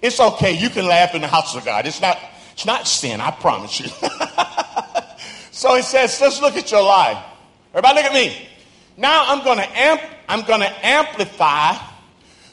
It's 0.00 0.20
okay. 0.20 0.52
You 0.52 0.70
can 0.70 0.86
laugh 0.86 1.14
in 1.14 1.22
the 1.22 1.28
house 1.28 1.56
of 1.56 1.64
God. 1.64 1.86
It's 1.86 2.00
not, 2.00 2.18
it's 2.52 2.66
not 2.66 2.86
sin, 2.86 3.20
I 3.20 3.30
promise 3.30 3.80
you. 3.80 3.88
so 5.50 5.74
he 5.74 5.82
says, 5.82 6.20
let's 6.20 6.40
look 6.40 6.56
at 6.56 6.70
your 6.70 6.82
life. 6.82 7.18
Everybody 7.72 7.96
look 7.96 8.04
at 8.06 8.14
me. 8.14 8.48
Now 8.96 9.24
I'm 9.28 9.44
going 9.44 9.58
to 9.58 9.78
amp, 9.78 10.00
I'm 10.28 10.42
to 10.44 10.86
amplify 10.86 11.74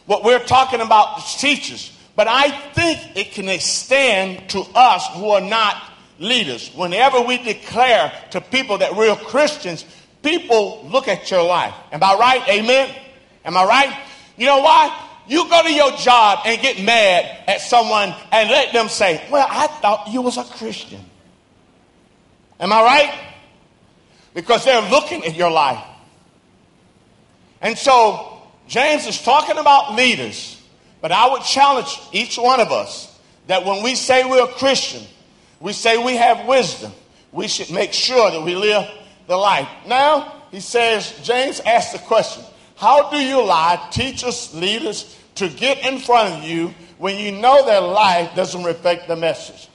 what 0.06 0.24
we're 0.24 0.44
talking 0.44 0.82
about 0.82 1.18
as 1.18 1.36
teachers. 1.36 1.92
But 2.16 2.28
I 2.28 2.50
think 2.50 3.18
it 3.18 3.32
can 3.34 3.50
extend 3.50 4.50
to 4.52 4.62
us 4.74 5.08
who 5.14 5.30
are 5.30 5.42
not 5.42 5.82
leaders. 6.20 6.72
Whenever 6.74 7.22
we 7.22 7.38
declare 7.38 8.12
to 8.32 8.42
people 8.42 8.78
that 8.78 8.96
we're 8.96 9.16
Christians, 9.16 9.86
people 10.24 10.88
look 10.90 11.08
at 11.08 11.30
your 11.30 11.44
life. 11.44 11.74
Am 11.92 12.02
I 12.02 12.16
right? 12.16 12.50
Amen? 12.50 12.96
Am 13.44 13.58
I 13.58 13.66
right? 13.66 14.00
You 14.38 14.46
know 14.46 14.60
why? 14.60 15.05
You 15.28 15.50
go 15.50 15.64
to 15.64 15.72
your 15.72 15.92
job 15.94 16.40
and 16.46 16.62
get 16.62 16.82
mad 16.82 17.44
at 17.48 17.62
someone 17.62 18.14
and 18.32 18.50
let 18.50 18.74
them 18.74 18.90
say, 18.90 19.26
Well, 19.32 19.48
I 19.50 19.68
thought 19.68 20.08
you 20.10 20.22
was 20.22 20.38
a 20.38 20.44
Christian. 20.44 21.04
Am 22.60 22.72
I 22.72 22.82
right? 22.84 23.20
Because 24.34 24.66
they're 24.66 24.90
looking 24.90 25.26
at 25.26 25.36
your 25.36 25.52
life. 25.52 25.84
And 27.62 27.78
so 27.78 28.42
James 28.68 29.08
is 29.08 29.22
talking 29.22 29.58
about 29.58 29.96
leaders, 29.96 30.62
but 31.02 31.12
I 31.12 31.30
would 31.30 31.42
challenge 31.42 32.00
each 32.12 32.38
one 32.38 32.60
of 32.60 32.72
us 32.72 33.20
that 33.48 33.66
when 33.66 33.84
we 33.84 33.96
say 33.96 34.30
we're 34.30 34.46
a 34.46 34.54
Christian, 34.54 35.04
we 35.60 35.74
say 35.74 35.98
we 35.98 36.16
have 36.16 36.46
wisdom, 36.48 36.92
we 37.32 37.48
should 37.48 37.72
make 37.72 37.94
sure 37.94 38.30
that 38.32 38.42
we 38.42 38.56
live 38.56 38.90
the 39.28 39.38
life. 39.38 39.68
Now, 39.88 40.44
he 40.52 40.60
says, 40.60 41.20
James 41.24 41.60
asked 41.62 41.94
the 41.94 42.00
question 42.00 42.44
How 42.76 43.10
do 43.10 43.18
you 43.18 43.44
lie, 43.44 43.88
teachers, 43.92 44.54
leaders, 44.54 45.18
to 45.36 45.50
get 45.50 45.86
in 45.86 46.00
front 46.00 46.34
of 46.36 46.44
you 46.44 46.74
when 46.98 47.18
you 47.18 47.32
know 47.32 47.66
their 47.66 47.82
life 47.82 48.36
doesn't 48.36 48.64
reflect 48.64 49.08
the 49.08 49.16
message? 49.16 49.70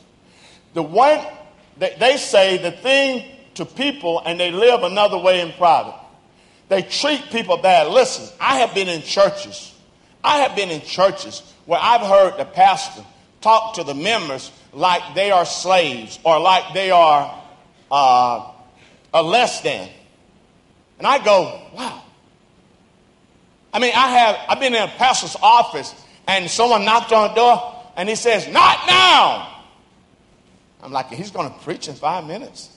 The 0.74 0.82
one, 0.82 1.24
they 1.78 2.16
say 2.16 2.58
the 2.58 2.70
thing 2.70 3.24
to 3.54 3.64
people 3.64 4.22
and 4.24 4.38
they 4.38 4.50
live 4.50 4.82
another 4.82 5.18
way 5.18 5.40
in 5.40 5.52
private. 5.52 5.94
They 6.68 6.82
treat 6.82 7.30
people 7.30 7.56
bad. 7.56 7.88
Listen, 7.88 8.28
I 8.38 8.58
have 8.58 8.74
been 8.74 8.88
in 8.88 9.02
churches. 9.02 9.74
I 10.22 10.38
have 10.38 10.54
been 10.54 10.70
in 10.70 10.82
churches 10.82 11.42
where 11.66 11.80
I've 11.82 12.02
heard 12.02 12.38
the 12.38 12.44
pastor 12.44 13.02
talk 13.40 13.74
to 13.74 13.84
the 13.84 13.94
members 13.94 14.52
like 14.72 15.14
they 15.14 15.30
are 15.30 15.44
slaves 15.44 16.18
or 16.22 16.38
like 16.38 16.74
they 16.74 16.90
are 16.90 17.42
uh, 17.90 18.52
a 19.12 19.22
less 19.22 19.60
than. 19.62 19.88
And 20.98 21.06
I 21.06 21.22
go, 21.24 21.60
wow. 21.74 22.02
I 23.72 23.78
mean, 23.78 23.92
I 23.94 24.08
have, 24.08 24.36
I've 24.48 24.60
been 24.60 24.74
in 24.74 24.82
a 24.82 24.88
pastor's 24.88 25.36
office 25.42 25.94
and 26.26 26.50
someone 26.50 26.84
knocked 26.84 27.12
on 27.12 27.28
the 27.28 27.34
door 27.34 27.76
and 27.96 28.08
he 28.08 28.14
says, 28.14 28.48
not 28.48 28.86
now. 28.86 29.62
I'm 30.82 30.92
like, 30.92 31.10
he's 31.10 31.30
going 31.30 31.52
to 31.52 31.58
preach 31.60 31.88
in 31.88 31.94
five 31.94 32.26
minutes. 32.26 32.68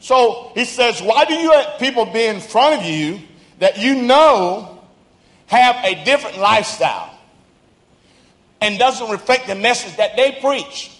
So 0.00 0.52
he 0.54 0.64
says, 0.64 1.02
why 1.02 1.24
do 1.24 1.34
you 1.34 1.50
let 1.50 1.78
people 1.78 2.04
be 2.06 2.24
in 2.24 2.40
front 2.40 2.80
of 2.80 2.86
you 2.86 3.20
that 3.58 3.78
you 3.78 4.02
know 4.02 4.80
have 5.46 5.84
a 5.84 6.04
different 6.04 6.38
lifestyle 6.38 7.12
and 8.60 8.78
doesn't 8.78 9.10
reflect 9.10 9.46
the 9.46 9.54
message 9.54 9.96
that 9.96 10.16
they 10.16 10.38
preach? 10.40 10.92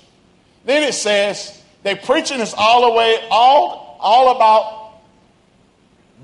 Then 0.65 0.83
it 0.83 0.95
says, 0.95 1.63
they 1.83 1.95
preaching 1.95 2.41
is 2.41 2.55
all 2.57 2.91
the 2.91 2.97
way, 2.97 3.17
all, 3.31 3.97
all 4.01 4.35
about 4.35 4.78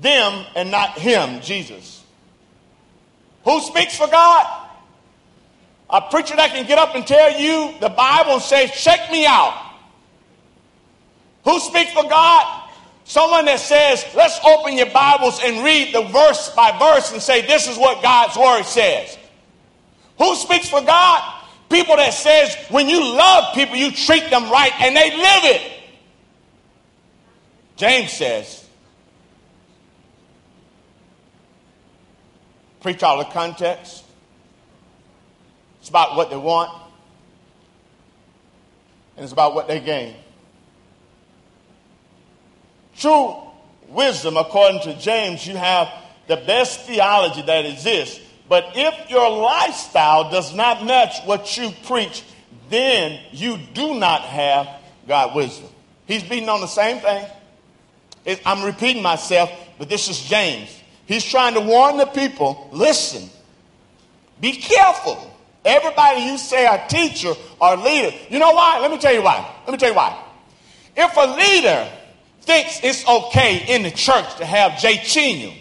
them 0.01 0.45
and 0.55 0.71
not 0.71 0.97
him, 0.97 1.41
Jesus. 1.41 2.03
Who 3.43 3.59
speaks 3.61 3.97
for 3.97 4.07
God? 4.07 4.69
A 5.89 6.01
preacher 6.01 6.35
that 6.35 6.51
can 6.51 6.65
get 6.65 6.79
up 6.79 6.95
and 6.95 7.05
tell 7.05 7.39
you 7.39 7.73
the 7.79 7.89
Bible 7.89 8.33
and 8.33 8.41
say, 8.41 8.67
check 8.67 9.11
me 9.11 9.25
out. 9.25 9.73
Who 11.43 11.59
speaks 11.59 11.91
for 11.91 12.03
God? 12.03 12.63
Someone 13.03 13.45
that 13.45 13.59
says, 13.59 14.03
let's 14.15 14.39
open 14.43 14.77
your 14.77 14.89
Bibles 14.89 15.39
and 15.43 15.63
read 15.63 15.93
the 15.93 16.01
verse 16.01 16.49
by 16.55 16.75
verse 16.79 17.13
and 17.13 17.21
say, 17.21 17.45
this 17.45 17.67
is 17.67 17.77
what 17.77 18.01
God's 18.01 18.35
word 18.35 18.63
says. 18.63 19.15
Who 20.17 20.35
speaks 20.35 20.69
for 20.69 20.81
God? 20.81 21.43
People 21.69 21.97
that 21.97 22.13
says, 22.13 22.55
when 22.69 22.89
you 22.89 22.99
love 22.99 23.53
people, 23.53 23.75
you 23.75 23.91
treat 23.91 24.27
them 24.31 24.49
right 24.49 24.71
and 24.81 24.95
they 24.95 25.11
live 25.11 25.43
it. 25.43 25.71
James 27.75 28.11
says, 28.11 28.64
preach 32.85 33.01
out 33.01 33.17
of 33.17 33.33
context. 33.33 34.03
It's 35.79 35.89
about 35.89 36.15
what 36.15 36.29
they 36.29 36.37
want, 36.37 36.69
and 39.17 39.23
it's 39.23 39.33
about 39.33 39.55
what 39.55 39.67
they 39.67 39.79
gain. 39.79 40.13
True 42.95 43.37
wisdom, 43.87 44.37
according 44.37 44.81
to 44.81 44.93
James, 44.99 45.47
you 45.47 45.57
have 45.57 45.91
the 46.27 46.37
best 46.37 46.81
theology 46.81 47.41
that 47.41 47.65
exists. 47.65 48.19
But 48.47 48.73
if 48.75 49.09
your 49.09 49.31
lifestyle 49.31 50.29
does 50.29 50.53
not 50.53 50.85
match 50.85 51.25
what 51.25 51.57
you 51.57 51.71
preach, 51.85 52.23
then 52.69 53.19
you 53.31 53.57
do 53.73 53.95
not 53.95 54.21
have 54.21 54.69
God 55.07 55.35
wisdom. 55.35 55.69
He's 56.05 56.21
beating 56.21 56.49
on 56.49 56.61
the 56.61 56.67
same 56.67 56.99
thing. 56.99 57.25
I'm 58.45 58.63
repeating 58.63 59.01
myself, 59.01 59.49
but 59.79 59.89
this 59.89 60.07
is 60.07 60.21
James. 60.21 60.69
He's 61.05 61.23
trying 61.23 61.53
to 61.53 61.61
warn 61.61 61.97
the 61.97 62.05
people 62.05 62.69
listen, 62.71 63.29
be 64.39 64.53
careful. 64.53 65.31
Everybody 65.63 66.21
you 66.21 66.37
say 66.37 66.67
a 66.67 66.87
teacher 66.87 67.33
or 67.59 67.75
leader, 67.77 68.15
you 68.29 68.37
know 68.37 68.51
why? 68.51 68.79
Let 68.79 68.91
me 68.91 68.97
tell 68.99 69.13
you 69.13 69.23
why. 69.23 69.51
Let 69.65 69.71
me 69.71 69.77
tell 69.77 69.89
you 69.89 69.95
why. 69.95 70.23
If 70.95 71.15
a 71.17 71.35
leader 71.35 71.91
thinks 72.41 72.79
it's 72.83 73.07
okay 73.07 73.65
in 73.67 73.81
the 73.83 73.91
church 73.91 74.35
to 74.37 74.45
have 74.45 74.79
Jay 74.79 74.97
Chinum, 74.97 75.57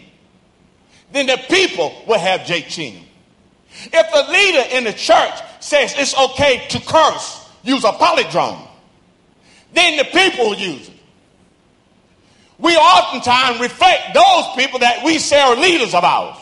then 1.13 1.27
the 1.27 1.41
people 1.49 2.03
will 2.07 2.19
have 2.19 2.45
Jay 2.45 2.63
Chinum. 2.63 3.03
If 3.71 3.93
the 3.93 4.33
leader 4.33 4.77
in 4.77 4.85
the 4.85 4.93
church 4.93 5.35
says 5.61 5.95
it's 5.97 6.17
okay 6.17 6.67
to 6.69 6.81
curse, 6.81 7.49
use 7.63 7.85
a 7.85 7.93
polydrome, 7.93 8.69
then 9.73 9.97
the 9.97 10.05
people 10.05 10.51
will 10.51 10.59
use 10.59 10.89
it. 10.89 10.94
We 12.59 12.77
oftentimes 12.77 13.61
reflect 13.61 14.15
those 14.15 14.45
people 14.57 14.81
that 14.81 15.05
we 15.05 15.19
say 15.19 15.41
are 15.41 15.57
leaders 15.57 15.95
of 15.95 16.05
ours. 16.05 16.37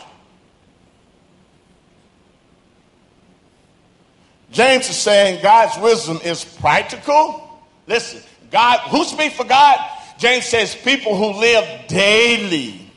James 4.51 4.87
is 4.87 4.95
saying 4.95 5.41
God's 5.41 5.81
wisdom 5.81 6.19
is 6.23 6.45
practical. 6.45 7.59
Listen, 7.87 8.21
God, 8.51 8.79
who 8.89 9.03
speaks 9.03 9.35
for 9.35 9.45
God? 9.45 9.79
James 10.19 10.45
says 10.45 10.75
people 10.75 11.17
who 11.17 11.39
live 11.39 11.87
daily. 11.87 12.91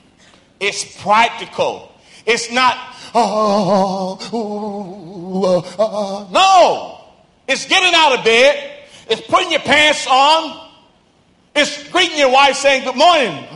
It's 0.60 1.00
practical. 1.02 1.92
It's 2.26 2.50
not, 2.50 2.76
oh, 3.14 4.18
oh, 4.32 5.74
oh, 5.78 6.28
no. 6.30 7.00
It's 7.48 7.64
getting 7.66 7.94
out 7.94 8.18
of 8.18 8.24
bed. 8.24 8.84
It's 9.08 9.22
putting 9.22 9.50
your 9.50 9.60
pants 9.60 10.06
on. 10.06 10.65
It's 11.56 11.88
greeting 11.88 12.18
your 12.18 12.30
wife 12.30 12.56
saying, 12.56 12.84
Good 12.84 12.96
morning, 12.96 13.46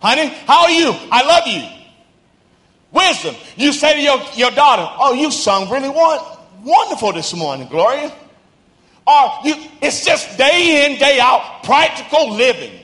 honey. 0.00 0.28
How 0.46 0.64
are 0.64 0.70
you? 0.70 0.94
I 1.10 1.22
love 1.26 1.46
you. 1.46 1.80
Wisdom. 2.90 3.36
You 3.56 3.72
say 3.72 3.94
to 3.94 4.00
your, 4.00 4.20
your 4.34 4.50
daughter, 4.50 4.90
Oh, 4.98 5.12
you 5.12 5.30
sung 5.30 5.70
really 5.70 5.90
wonderful 5.90 7.12
this 7.12 7.34
morning, 7.34 7.68
Gloria. 7.68 8.12
Or 9.06 9.32
you, 9.44 9.54
it's 9.82 10.04
just 10.04 10.38
day 10.38 10.86
in, 10.86 10.98
day 10.98 11.18
out, 11.20 11.62
practical 11.64 12.32
living. 12.32 12.80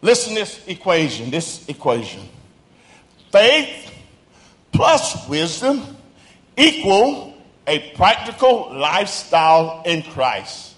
Listen 0.00 0.34
this 0.34 0.60
equation, 0.66 1.30
this 1.30 1.68
equation. 1.68 2.28
Faith 3.30 3.90
plus 4.72 5.28
wisdom 5.28 5.96
equal 6.56 7.34
a 7.66 7.90
practical 7.92 8.74
lifestyle 8.74 9.82
in 9.84 10.02
Christ. 10.02 10.73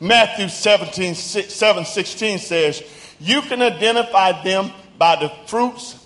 Matthew 0.00 0.48
17, 0.48 1.14
7, 1.14 1.84
16 1.84 2.38
says, 2.38 2.82
You 3.18 3.42
can 3.42 3.62
identify 3.62 4.42
them 4.42 4.70
by 4.96 5.16
the 5.16 5.28
fruits, 5.46 6.04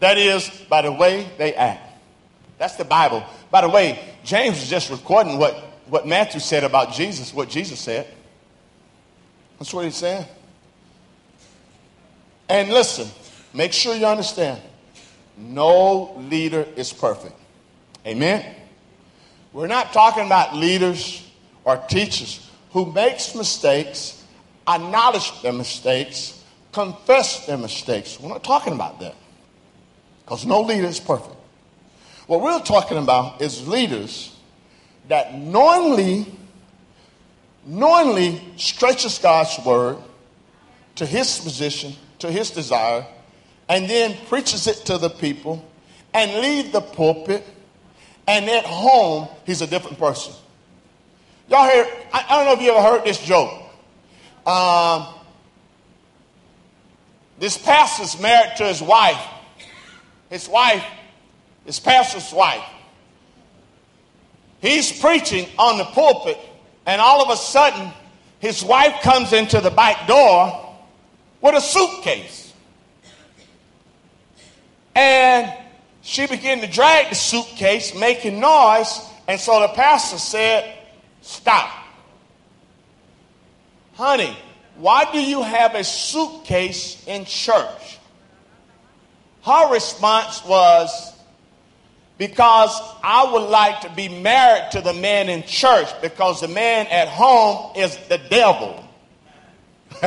that 0.00 0.18
is, 0.18 0.48
by 0.68 0.82
the 0.82 0.92
way 0.92 1.28
they 1.38 1.54
act. 1.54 1.82
That's 2.58 2.76
the 2.76 2.84
Bible. 2.84 3.24
By 3.50 3.62
the 3.62 3.68
way, 3.68 3.98
James 4.24 4.62
is 4.62 4.68
just 4.68 4.90
recording 4.90 5.38
what, 5.38 5.54
what 5.86 6.06
Matthew 6.06 6.40
said 6.40 6.64
about 6.64 6.92
Jesus, 6.92 7.32
what 7.32 7.48
Jesus 7.48 7.80
said. 7.80 8.06
That's 9.58 9.72
what 9.72 9.84
he's 9.84 9.96
saying. 9.96 10.24
And 12.48 12.70
listen, 12.70 13.08
make 13.52 13.72
sure 13.72 13.94
you 13.94 14.06
understand 14.06 14.60
no 15.36 16.14
leader 16.16 16.66
is 16.76 16.92
perfect. 16.92 17.34
Amen. 18.06 18.54
We're 19.52 19.66
not 19.66 19.92
talking 19.92 20.26
about 20.26 20.56
leaders 20.56 21.28
or 21.64 21.76
teachers 21.76 22.47
who 22.72 22.92
makes 22.92 23.34
mistakes, 23.34 24.24
acknowledge 24.66 25.42
their 25.42 25.52
mistakes, 25.52 26.42
confess 26.72 27.46
their 27.46 27.56
mistakes. 27.56 28.20
We're 28.20 28.28
not 28.28 28.44
talking 28.44 28.72
about 28.72 29.00
that. 29.00 29.14
Because 30.24 30.44
no 30.44 30.60
leader 30.60 30.86
is 30.86 31.00
perfect. 31.00 31.34
What 32.26 32.42
we're 32.42 32.60
talking 32.60 32.98
about 32.98 33.40
is 33.40 33.66
leaders 33.66 34.36
that 35.08 35.34
knowingly, 35.34 36.26
knowingly 37.64 38.40
stretches 38.56 39.18
God's 39.18 39.58
word 39.64 39.96
to 40.96 41.06
his 41.06 41.38
position, 41.38 41.94
to 42.18 42.30
his 42.30 42.50
desire, 42.50 43.06
and 43.68 43.88
then 43.88 44.16
preaches 44.26 44.66
it 44.66 44.76
to 44.86 44.98
the 44.98 45.08
people 45.08 45.64
and 46.12 46.42
leave 46.42 46.72
the 46.72 46.80
pulpit 46.80 47.44
and 48.28 48.44
at 48.50 48.66
home, 48.66 49.26
he's 49.46 49.62
a 49.62 49.66
different 49.66 49.98
person. 49.98 50.34
Y'all 51.48 51.68
hear, 51.68 51.86
I, 52.12 52.26
I 52.28 52.36
don't 52.36 52.44
know 52.44 52.52
if 52.52 52.60
you 52.60 52.72
ever 52.72 52.82
heard 52.82 53.04
this 53.04 53.18
joke. 53.18 53.50
Um, 54.46 55.06
this 57.38 57.56
pastor's 57.56 58.20
married 58.20 58.56
to 58.58 58.64
his 58.64 58.82
wife. 58.82 59.20
His 60.28 60.48
wife, 60.48 60.84
his 61.64 61.80
pastor's 61.80 62.32
wife. 62.32 62.64
He's 64.60 65.00
preaching 65.00 65.48
on 65.58 65.78
the 65.78 65.84
pulpit, 65.84 66.38
and 66.84 67.00
all 67.00 67.22
of 67.22 67.30
a 67.30 67.36
sudden, 67.36 67.92
his 68.40 68.62
wife 68.62 69.00
comes 69.02 69.32
into 69.32 69.60
the 69.60 69.70
back 69.70 70.06
door 70.06 70.76
with 71.40 71.54
a 71.54 71.60
suitcase. 71.60 72.52
And 74.94 75.52
she 76.02 76.26
began 76.26 76.60
to 76.60 76.66
drag 76.66 77.08
the 77.08 77.14
suitcase, 77.14 77.94
making 77.94 78.40
noise, 78.40 79.00
and 79.28 79.40
so 79.40 79.60
the 79.60 79.68
pastor 79.68 80.18
said, 80.18 80.77
Stop. 81.28 81.70
Honey, 83.96 84.34
why 84.76 85.04
do 85.12 85.20
you 85.20 85.42
have 85.42 85.74
a 85.74 85.84
suitcase 85.84 87.06
in 87.06 87.26
church? 87.26 87.98
Her 89.42 89.70
response 89.70 90.42
was, 90.46 91.12
Because 92.16 92.80
I 93.04 93.30
would 93.30 93.46
like 93.50 93.82
to 93.82 93.90
be 93.90 94.08
married 94.08 94.70
to 94.72 94.80
the 94.80 94.94
man 94.94 95.28
in 95.28 95.42
church 95.42 95.88
because 96.00 96.40
the 96.40 96.48
man 96.48 96.86
at 96.86 97.08
home 97.08 97.76
is 97.76 97.98
the 98.08 98.16
devil. 98.30 98.82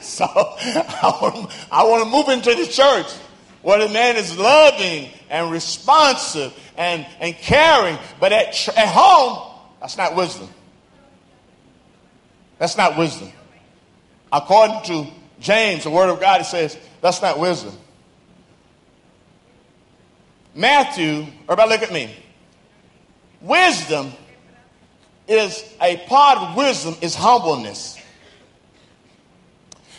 so 0.00 0.24
I 0.24 1.82
want, 1.82 2.04
to 2.04 2.08
move 2.08 2.28
into 2.28 2.54
the 2.54 2.68
church 2.70 3.12
where 3.62 3.80
the 3.80 3.92
man 3.92 4.14
is 4.14 4.38
loving 4.38 5.10
and 5.28 5.50
responsive 5.50 6.52
and, 6.76 7.06
and 7.20 7.34
caring, 7.36 7.98
but 8.20 8.32
at, 8.32 8.68
at 8.76 8.88
home, 8.88 9.52
that's 9.80 9.96
not 9.96 10.14
wisdom. 10.14 10.48
That's 12.58 12.76
not 12.76 12.96
wisdom. 12.96 13.30
According 14.32 14.82
to 14.84 15.06
James, 15.40 15.84
the 15.84 15.90
Word 15.90 16.08
of 16.10 16.20
God, 16.20 16.40
it 16.40 16.44
says 16.44 16.76
that's 17.00 17.22
not 17.22 17.38
wisdom. 17.38 17.74
Matthew, 20.54 21.26
everybody 21.42 21.70
look 21.70 21.82
at 21.82 21.92
me. 21.92 22.14
Wisdom 23.42 24.12
is 25.28 25.62
a 25.82 25.98
part 26.06 26.38
of 26.38 26.56
wisdom 26.56 26.94
is 27.02 27.14
humbleness. 27.14 27.98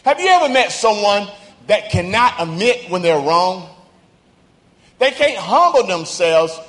Have 0.04 0.20
you 0.20 0.28
ever 0.28 0.52
met 0.52 0.72
someone 0.72 1.28
that 1.68 1.92
cannot 1.92 2.34
admit 2.40 2.90
when 2.90 3.02
they're 3.02 3.20
wrong. 3.20 3.70
They 5.00 5.12
can't 5.12 5.38
humble 5.38 5.86
themselves. 5.86 6.60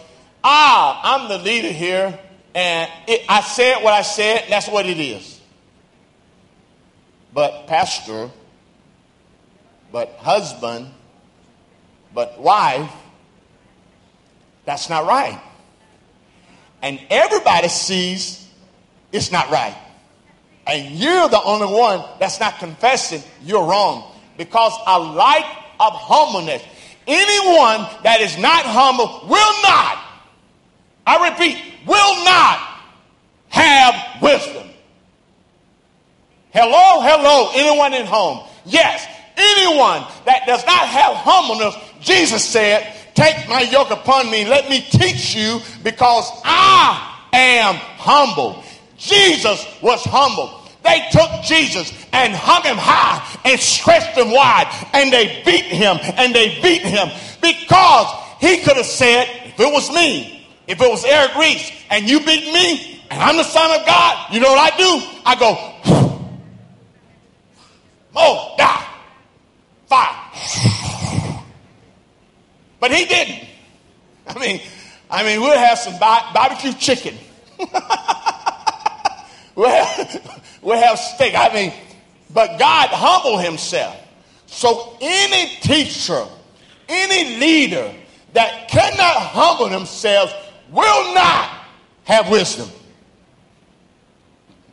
Ah, 0.44 1.00
I'm 1.02 1.28
the 1.28 1.38
leader 1.38 1.72
here, 1.72 2.18
and 2.54 2.90
it, 3.06 3.24
I 3.28 3.40
said 3.40 3.82
what 3.82 3.92
I 3.92 4.02
said, 4.02 4.44
that's 4.48 4.68
what 4.68 4.86
it 4.86 4.98
is. 4.98 5.40
But 7.32 7.66
pastor, 7.66 8.30
but 9.92 10.16
husband, 10.18 10.92
but 12.14 12.40
wife, 12.40 12.90
that's 14.64 14.88
not 14.88 15.06
right. 15.06 15.40
And 16.82 17.00
everybody 17.10 17.68
sees 17.68 18.48
it's 19.12 19.32
not 19.32 19.50
right. 19.50 19.76
And 20.66 20.98
you're 20.98 21.28
the 21.28 21.42
only 21.42 21.66
one 21.66 22.04
that's 22.20 22.40
not 22.40 22.58
confessing 22.58 23.22
you're 23.42 23.64
wrong 23.64 24.12
because 24.36 24.72
a 24.86 24.98
life 24.98 25.46
of 25.80 25.92
humbleness. 25.94 26.62
Anyone 27.08 27.88
that 28.02 28.20
is 28.20 28.36
not 28.36 28.66
humble 28.66 29.26
will 29.26 29.62
not, 29.62 29.96
I 31.06 31.30
repeat, 31.30 31.56
will 31.86 32.24
not 32.24 32.60
have 33.48 34.22
wisdom. 34.22 34.68
Hello, 36.50 37.00
hello, 37.00 37.50
anyone 37.54 37.94
in 37.94 38.04
home? 38.04 38.46
Yes, 38.66 39.06
anyone 39.38 40.04
that 40.26 40.42
does 40.46 40.64
not 40.66 40.86
have 40.86 41.14
humbleness, 41.16 41.74
Jesus 42.02 42.44
said, 42.44 42.94
Take 43.14 43.48
my 43.48 43.62
yoke 43.62 43.90
upon 43.90 44.30
me, 44.30 44.44
let 44.44 44.68
me 44.68 44.82
teach 44.82 45.34
you, 45.34 45.60
because 45.82 46.30
I 46.44 47.20
am 47.32 47.74
humble. 47.74 48.62
Jesus 48.98 49.66
was 49.80 50.04
humble. 50.04 50.57
They 50.84 51.06
took 51.10 51.42
Jesus 51.44 51.92
and 52.12 52.32
hung 52.34 52.62
him 52.62 52.76
high 52.78 53.22
and 53.44 53.60
stretched 53.60 54.16
him 54.16 54.30
wide, 54.30 54.68
and 54.92 55.12
they 55.12 55.42
beat 55.44 55.64
him 55.64 55.98
and 56.02 56.34
they 56.34 56.60
beat 56.60 56.82
him 56.82 57.08
because 57.40 58.06
he 58.40 58.58
could 58.58 58.76
have 58.76 58.86
said, 58.86 59.28
if 59.46 59.60
it 59.60 59.72
was 59.72 59.90
me, 59.90 60.46
if 60.66 60.80
it 60.80 60.90
was 60.90 61.04
Eric 61.04 61.34
Reese, 61.36 61.72
and 61.90 62.08
you 62.08 62.20
beat 62.20 62.52
me, 62.52 63.00
and 63.10 63.20
I'm 63.20 63.36
the 63.36 63.42
son 63.42 63.80
of 63.80 63.86
God, 63.86 64.32
you 64.32 64.40
know 64.40 64.52
what 64.52 64.72
I 64.72 64.76
do? 64.76 65.00
I 65.24 65.34
go, 65.34 65.56
oh, 68.14 68.54
die, 68.56 68.86
fire. 69.86 70.14
But 72.80 72.92
he 72.92 73.04
didn't. 73.06 73.48
I 74.26 74.38
mean, 74.38 74.60
I 75.10 75.24
mean, 75.24 75.40
we'll 75.40 75.58
have 75.58 75.78
some 75.78 75.98
barbecue 75.98 76.72
chicken. 76.74 77.16
we'll, 79.54 79.86
we'll 80.62 80.78
have 80.78 80.98
steak. 80.98 81.34
I 81.36 81.52
mean, 81.52 81.72
but 82.32 82.58
God 82.58 82.88
humbled 82.90 83.42
himself. 83.42 83.96
So 84.46 84.96
any 85.00 85.56
teacher, 85.60 86.24
any 86.88 87.38
leader 87.38 87.94
that 88.32 88.68
cannot 88.68 89.16
humble 89.16 89.68
themselves 89.68 90.32
will 90.70 91.14
not 91.14 91.50
have 92.04 92.30
wisdom. 92.30 92.68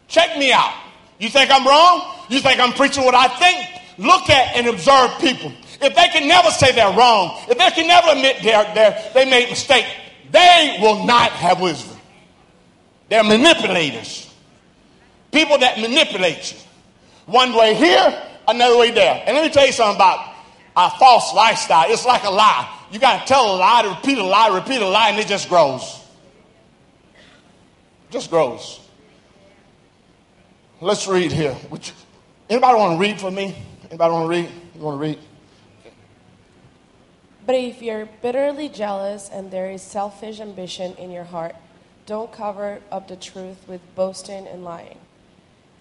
Check 0.08 0.38
me 0.38 0.52
out. 0.52 0.74
You 1.20 1.30
think 1.30 1.50
I'm 1.52 1.66
wrong? 1.66 2.16
You 2.30 2.40
think 2.40 2.60
I'm 2.60 2.74
preaching 2.74 3.04
what 3.04 3.16
I 3.16 3.28
think? 3.28 3.68
Look 3.98 4.30
at 4.30 4.56
and 4.56 4.68
observe 4.68 5.12
people. 5.20 5.52
If 5.82 5.96
they 5.96 6.08
can 6.08 6.28
never 6.28 6.50
say 6.52 6.72
they're 6.72 6.96
wrong, 6.96 7.38
if 7.50 7.58
they 7.58 7.72
can 7.72 7.88
never 7.88 8.12
admit 8.12 8.38
they're, 8.44 8.74
they're, 8.74 9.12
they 9.14 9.30
made 9.30 9.48
a 9.48 9.50
mistake, 9.50 9.86
they 10.32 10.78
will 10.82 11.06
not 11.06 11.32
have 11.32 11.62
wisdom. 11.62 11.98
They're 13.10 13.24
manipulators. 13.24 14.34
People 15.36 15.58
that 15.58 15.78
manipulate 15.78 16.54
you. 16.54 16.60
One 17.26 17.54
way 17.54 17.74
here, 17.74 18.24
another 18.48 18.78
way 18.78 18.92
there. 18.92 19.22
And 19.26 19.36
let 19.36 19.44
me 19.44 19.50
tell 19.50 19.66
you 19.66 19.74
something 19.74 19.98
about 19.98 20.34
a 20.78 20.90
false 20.92 21.34
lifestyle. 21.34 21.92
It's 21.92 22.06
like 22.06 22.24
a 22.24 22.30
lie. 22.30 22.74
You 22.90 23.00
got 23.00 23.20
to 23.20 23.28
tell 23.28 23.54
a 23.54 23.58
lie 23.58 23.82
to 23.82 23.90
repeat 23.90 24.18
a 24.18 24.24
lie, 24.24 24.56
repeat 24.56 24.82
a 24.82 24.88
lie, 24.88 25.10
and 25.10 25.20
it 25.20 25.28
just 25.28 25.50
grows. 25.50 26.02
Just 28.12 28.30
grows. 28.30 28.80
Let's 30.80 31.06
read 31.06 31.34
here. 31.34 31.58
Would 31.70 31.92
Anybody 32.50 32.80
want 32.80 32.94
to 32.94 33.02
read 33.02 33.20
for 33.20 33.30
me? 33.30 33.58
Anybody 33.90 34.14
want 34.14 34.24
to 34.24 34.30
read? 34.30 34.50
You 34.74 34.82
want 34.82 35.02
to 35.02 35.02
read? 35.02 35.20
But 37.46 37.56
if 37.56 37.82
you're 37.82 38.08
bitterly 38.22 38.70
jealous 38.70 39.28
and 39.30 39.52
there 39.52 39.70
is 39.70 39.82
selfish 39.82 40.40
ambition 40.40 40.96
in 40.96 41.12
your 41.12 41.26
heart, 41.26 41.58
don't 42.06 42.32
cover 42.32 42.80
up 42.90 43.10
the 43.10 43.18
truth 43.18 43.68
with 43.68 43.82
boasting 43.96 44.48
and 44.48 44.64
lying. 44.64 44.98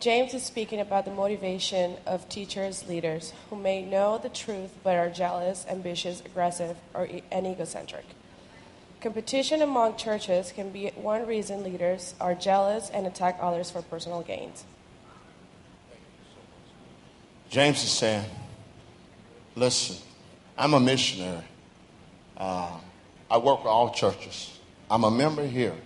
James 0.05 0.35
is 0.35 0.43
speaking 0.43 0.81
about 0.81 1.07
the 1.07 1.11
motivation 1.11 1.97
of 2.05 2.29
teachers, 2.29 2.87
leaders 2.87 3.33
who 3.49 3.57
may 3.57 3.83
know 3.83 4.19
the 4.19 4.29
truth 4.29 4.71
but 4.83 4.97
are 4.97 5.09
jealous, 5.09 5.65
ambitious, 5.67 6.21
aggressive, 6.21 6.77
or 6.93 7.09
and 7.33 7.47
egocentric. 7.47 8.05
Competition 9.01 9.63
among 9.63 9.97
churches 9.97 10.53
can 10.53 10.69
be 10.69 10.89
one 10.89 11.27
reason 11.27 11.65
leaders 11.65 12.15
are 12.21 12.35
jealous 12.35 12.91
and 12.91 13.07
attack 13.07 13.39
others 13.41 13.71
for 13.71 13.81
personal 13.81 14.21
gains. 14.21 14.67
James 17.49 17.83
is 17.83 17.91
saying, 17.91 18.27
listen, 19.55 19.97
I'm 20.59 20.75
a 20.75 20.81
missionary. 20.81 21.45
Uh, 22.37 22.77
I 23.31 23.39
work 23.39 23.61
with 23.61 23.69
all 23.69 23.89
churches. 23.89 24.59
I'm 24.91 25.05
a 25.05 25.11
member 25.11 25.47
here 25.47 25.77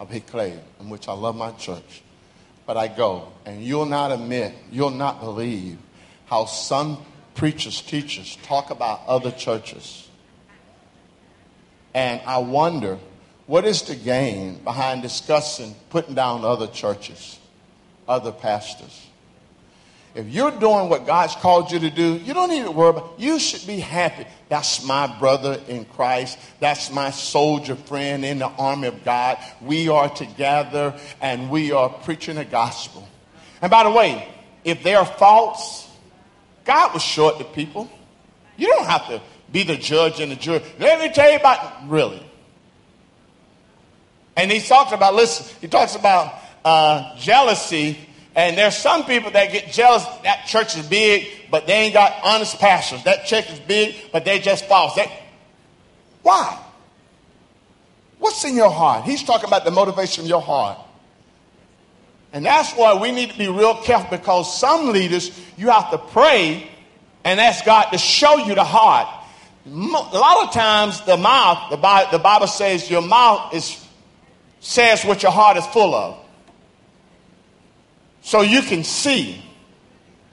of 0.00 0.08
Hickley, 0.08 0.58
in 0.80 0.88
which 0.88 1.06
I 1.06 1.12
love 1.12 1.36
my 1.36 1.50
church. 1.50 2.01
But 2.72 2.78
I 2.78 2.88
go, 2.88 3.28
and 3.44 3.62
you'll 3.62 3.84
not 3.84 4.12
admit, 4.12 4.54
you'll 4.70 4.88
not 4.88 5.20
believe 5.20 5.76
how 6.24 6.46
some 6.46 7.04
preachers, 7.34 7.82
teachers 7.82 8.38
talk 8.44 8.70
about 8.70 9.02
other 9.06 9.30
churches. 9.30 10.08
And 11.92 12.22
I 12.24 12.38
wonder, 12.38 12.98
what 13.46 13.66
is 13.66 13.82
the 13.82 13.94
gain 13.94 14.64
behind 14.64 15.02
discussing 15.02 15.74
putting 15.90 16.14
down 16.14 16.46
other 16.46 16.66
churches, 16.66 17.38
other 18.08 18.32
pastors? 18.32 19.06
If 20.14 20.28
you're 20.28 20.50
doing 20.50 20.90
what 20.90 21.06
God's 21.06 21.34
called 21.36 21.72
you 21.72 21.78
to 21.78 21.90
do, 21.90 22.16
you 22.16 22.34
don't 22.34 22.50
need 22.50 22.64
to 22.64 22.70
worry 22.70 22.90
about 22.90 23.14
You 23.18 23.38
should 23.38 23.66
be 23.66 23.80
happy. 23.80 24.26
That's 24.50 24.84
my 24.84 25.06
brother 25.18 25.58
in 25.68 25.86
Christ. 25.86 26.38
That's 26.60 26.92
my 26.92 27.10
soldier 27.10 27.76
friend 27.76 28.22
in 28.22 28.38
the 28.38 28.48
army 28.48 28.88
of 28.88 29.04
God. 29.04 29.38
We 29.62 29.88
are 29.88 30.10
together 30.10 30.94
and 31.22 31.48
we 31.48 31.72
are 31.72 31.88
preaching 31.88 32.34
the 32.36 32.44
gospel. 32.44 33.08
And 33.62 33.70
by 33.70 33.84
the 33.84 33.90
way, 33.90 34.28
if 34.64 34.82
they're 34.82 35.04
false, 35.04 35.90
God 36.64 36.92
will 36.92 37.00
show 37.00 37.30
it 37.30 37.38
to 37.38 37.44
people. 37.44 37.90
You 38.58 38.68
don't 38.68 38.86
have 38.86 39.06
to 39.06 39.22
be 39.50 39.62
the 39.62 39.76
judge 39.76 40.20
and 40.20 40.30
the 40.30 40.36
jury. 40.36 40.62
Let 40.78 41.00
me 41.00 41.10
tell 41.10 41.30
you 41.30 41.38
about 41.38 41.88
really. 41.88 42.22
And 44.36 44.50
he 44.50 44.60
talks 44.60 44.92
about, 44.92 45.14
listen, 45.14 45.56
he 45.60 45.68
talks 45.68 45.96
about 45.96 46.34
uh, 46.64 47.16
jealousy 47.16 47.98
and 48.34 48.56
there's 48.56 48.76
some 48.76 49.04
people 49.04 49.30
that 49.32 49.52
get 49.52 49.72
jealous 49.72 50.04
that 50.22 50.46
church 50.46 50.76
is 50.76 50.86
big, 50.86 51.28
but 51.50 51.66
they 51.66 51.74
ain't 51.74 51.94
got 51.94 52.14
honest 52.24 52.58
pastors. 52.58 53.02
That 53.04 53.26
church 53.26 53.50
is 53.50 53.60
big, 53.60 53.94
but 54.10 54.24
they 54.24 54.38
just 54.38 54.64
false. 54.66 54.94
They, 54.94 55.10
why? 56.22 56.58
What's 58.18 58.44
in 58.44 58.54
your 58.54 58.70
heart? 58.70 59.04
He's 59.04 59.22
talking 59.22 59.48
about 59.48 59.64
the 59.64 59.70
motivation 59.70 60.24
of 60.24 60.28
your 60.28 60.40
heart. 60.40 60.78
And 62.32 62.46
that's 62.46 62.72
why 62.72 62.94
we 62.94 63.10
need 63.10 63.30
to 63.30 63.36
be 63.36 63.48
real 63.48 63.74
careful 63.82 64.16
because 64.16 64.58
some 64.58 64.88
leaders, 64.88 65.38
you 65.58 65.68
have 65.68 65.90
to 65.90 65.98
pray 65.98 66.70
and 67.24 67.38
ask 67.38 67.64
God 67.64 67.90
to 67.90 67.98
show 67.98 68.36
you 68.38 68.54
the 68.54 68.64
heart. 68.64 69.08
A 69.66 69.70
lot 69.70 70.46
of 70.46 70.54
times, 70.54 71.02
the 71.02 71.16
mouth, 71.18 71.70
the 71.70 71.76
Bible, 71.76 72.10
the 72.10 72.18
Bible 72.18 72.46
says 72.46 72.90
your 72.90 73.02
mouth 73.02 73.52
is, 73.54 73.86
says 74.60 75.04
what 75.04 75.22
your 75.22 75.32
heart 75.32 75.58
is 75.58 75.66
full 75.66 75.94
of. 75.94 76.21
So 78.22 78.40
you 78.40 78.62
can 78.62 78.84
see 78.84 79.42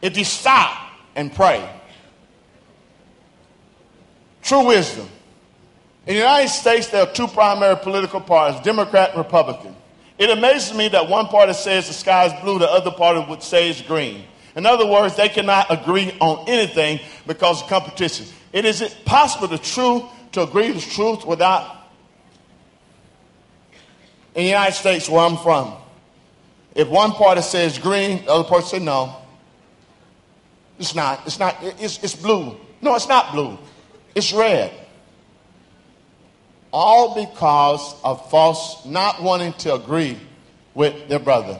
if 0.02 0.17
you 0.17 0.23
stop 0.23 0.91
and 1.15 1.34
pray. 1.34 1.67
True 4.41 4.67
wisdom. 4.67 5.08
In 6.06 6.13
the 6.13 6.21
United 6.21 6.49
States, 6.49 6.88
there 6.88 7.04
are 7.04 7.12
two 7.12 7.28
primary 7.28 7.75
political 7.75 8.21
parties 8.21 8.62
Democrat 8.62 9.10
and 9.10 9.17
Republican. 9.17 9.75
It 10.17 10.30
amazes 10.30 10.75
me 10.75 10.88
that 10.89 11.08
one 11.08 11.28
party 11.28 11.54
says 11.54 11.88
the 11.88 11.93
sky 11.93 12.25
is 12.25 12.41
blue, 12.41 12.60
the 12.60 12.69
other 12.69 12.91
party 12.91 13.25
would 13.30 13.43
say 13.43 13.69
it's 13.69 13.82
green. 13.82 14.23
In 14.56 14.65
other 14.65 14.86
words, 14.86 15.15
they 15.15 15.30
cannot 15.30 15.67
agree 15.69 16.15
on 16.19 16.47
anything 16.47 16.99
because 17.25 17.62
of 17.62 17.69
competition. 17.69 18.25
It 18.52 18.65
is 18.65 18.82
it 18.82 19.06
possible 19.06 19.47
to 19.47 19.58
true 19.58 20.08
to 20.32 20.43
agree 20.43 20.71
with 20.71 20.84
truth 20.89 21.25
without 21.25 21.75
in 24.36 24.43
the 24.43 24.49
United 24.49 24.75
States 24.75 25.10
where 25.10 25.21
I'm 25.21 25.38
from. 25.38 25.73
If 26.75 26.88
one 26.88 27.12
party 27.12 27.41
says 27.41 27.77
green, 27.77 28.25
the 28.25 28.32
other 28.32 28.47
party 28.47 28.65
says 28.65 28.82
no. 28.82 29.15
It's 30.77 30.95
not. 30.95 31.21
It's 31.25 31.39
not. 31.39 31.58
It's, 31.62 32.01
it's 32.03 32.15
blue. 32.15 32.55
No, 32.82 32.95
it's 32.95 33.08
not 33.10 33.34
blue. 33.34 33.58
It's 34.15 34.32
red. 34.32 34.71
All 36.71 37.15
because 37.15 37.95
of 38.03 38.29
false, 38.29 38.86
not 38.86 39.21
wanting 39.21 39.53
to 39.53 39.73
agree 39.73 40.17
with 40.73 41.10
their 41.10 41.19
brother. 41.19 41.60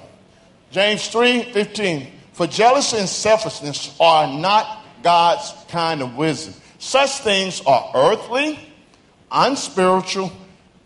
James 0.72 1.08
3 1.08 1.52
15. 1.52 2.08
For 2.34 2.48
jealousy 2.48 2.98
and 2.98 3.10
selfishness 3.10 3.95
are 4.00 4.28
not 4.28 4.86
God's 5.04 5.54
kind 5.67 6.02
of 6.02 6.15
wisdom. 6.15 6.54
Such 6.78 7.19
things 7.19 7.62
are 7.65 7.91
earthly, 7.93 8.58
unspiritual, 9.30 10.32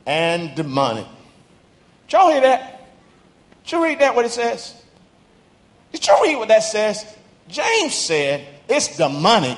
and 0.08 0.56
demonic. 0.56 1.06
Did 2.08 2.14
y'all 2.14 2.32
hear 2.32 2.42
that? 2.42 2.73
Did 3.64 3.72
you 3.72 3.84
read 3.84 4.00
that 4.00 4.16
what 4.16 4.26
it 4.26 4.32
says? 4.32 4.76
Did 5.92 6.06
you 6.06 6.18
read 6.24 6.36
what 6.38 6.48
that 6.50 6.64
says? 6.64 7.06
James 7.48 7.94
said 7.94 8.48
it's 8.68 8.98
demonic. 8.98 9.58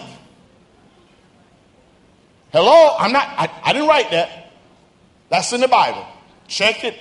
Hello? 2.52 2.96
I'm 2.98 3.12
not, 3.12 3.28
I, 3.28 3.50
I 3.64 3.74
didn't 3.74 3.88
write 3.88 4.12
that. 4.12 4.52
That's 5.30 5.52
in 5.54 5.62
the 5.62 5.68
Bible. 5.68 6.06
Check 6.48 6.84
it. 6.84 6.98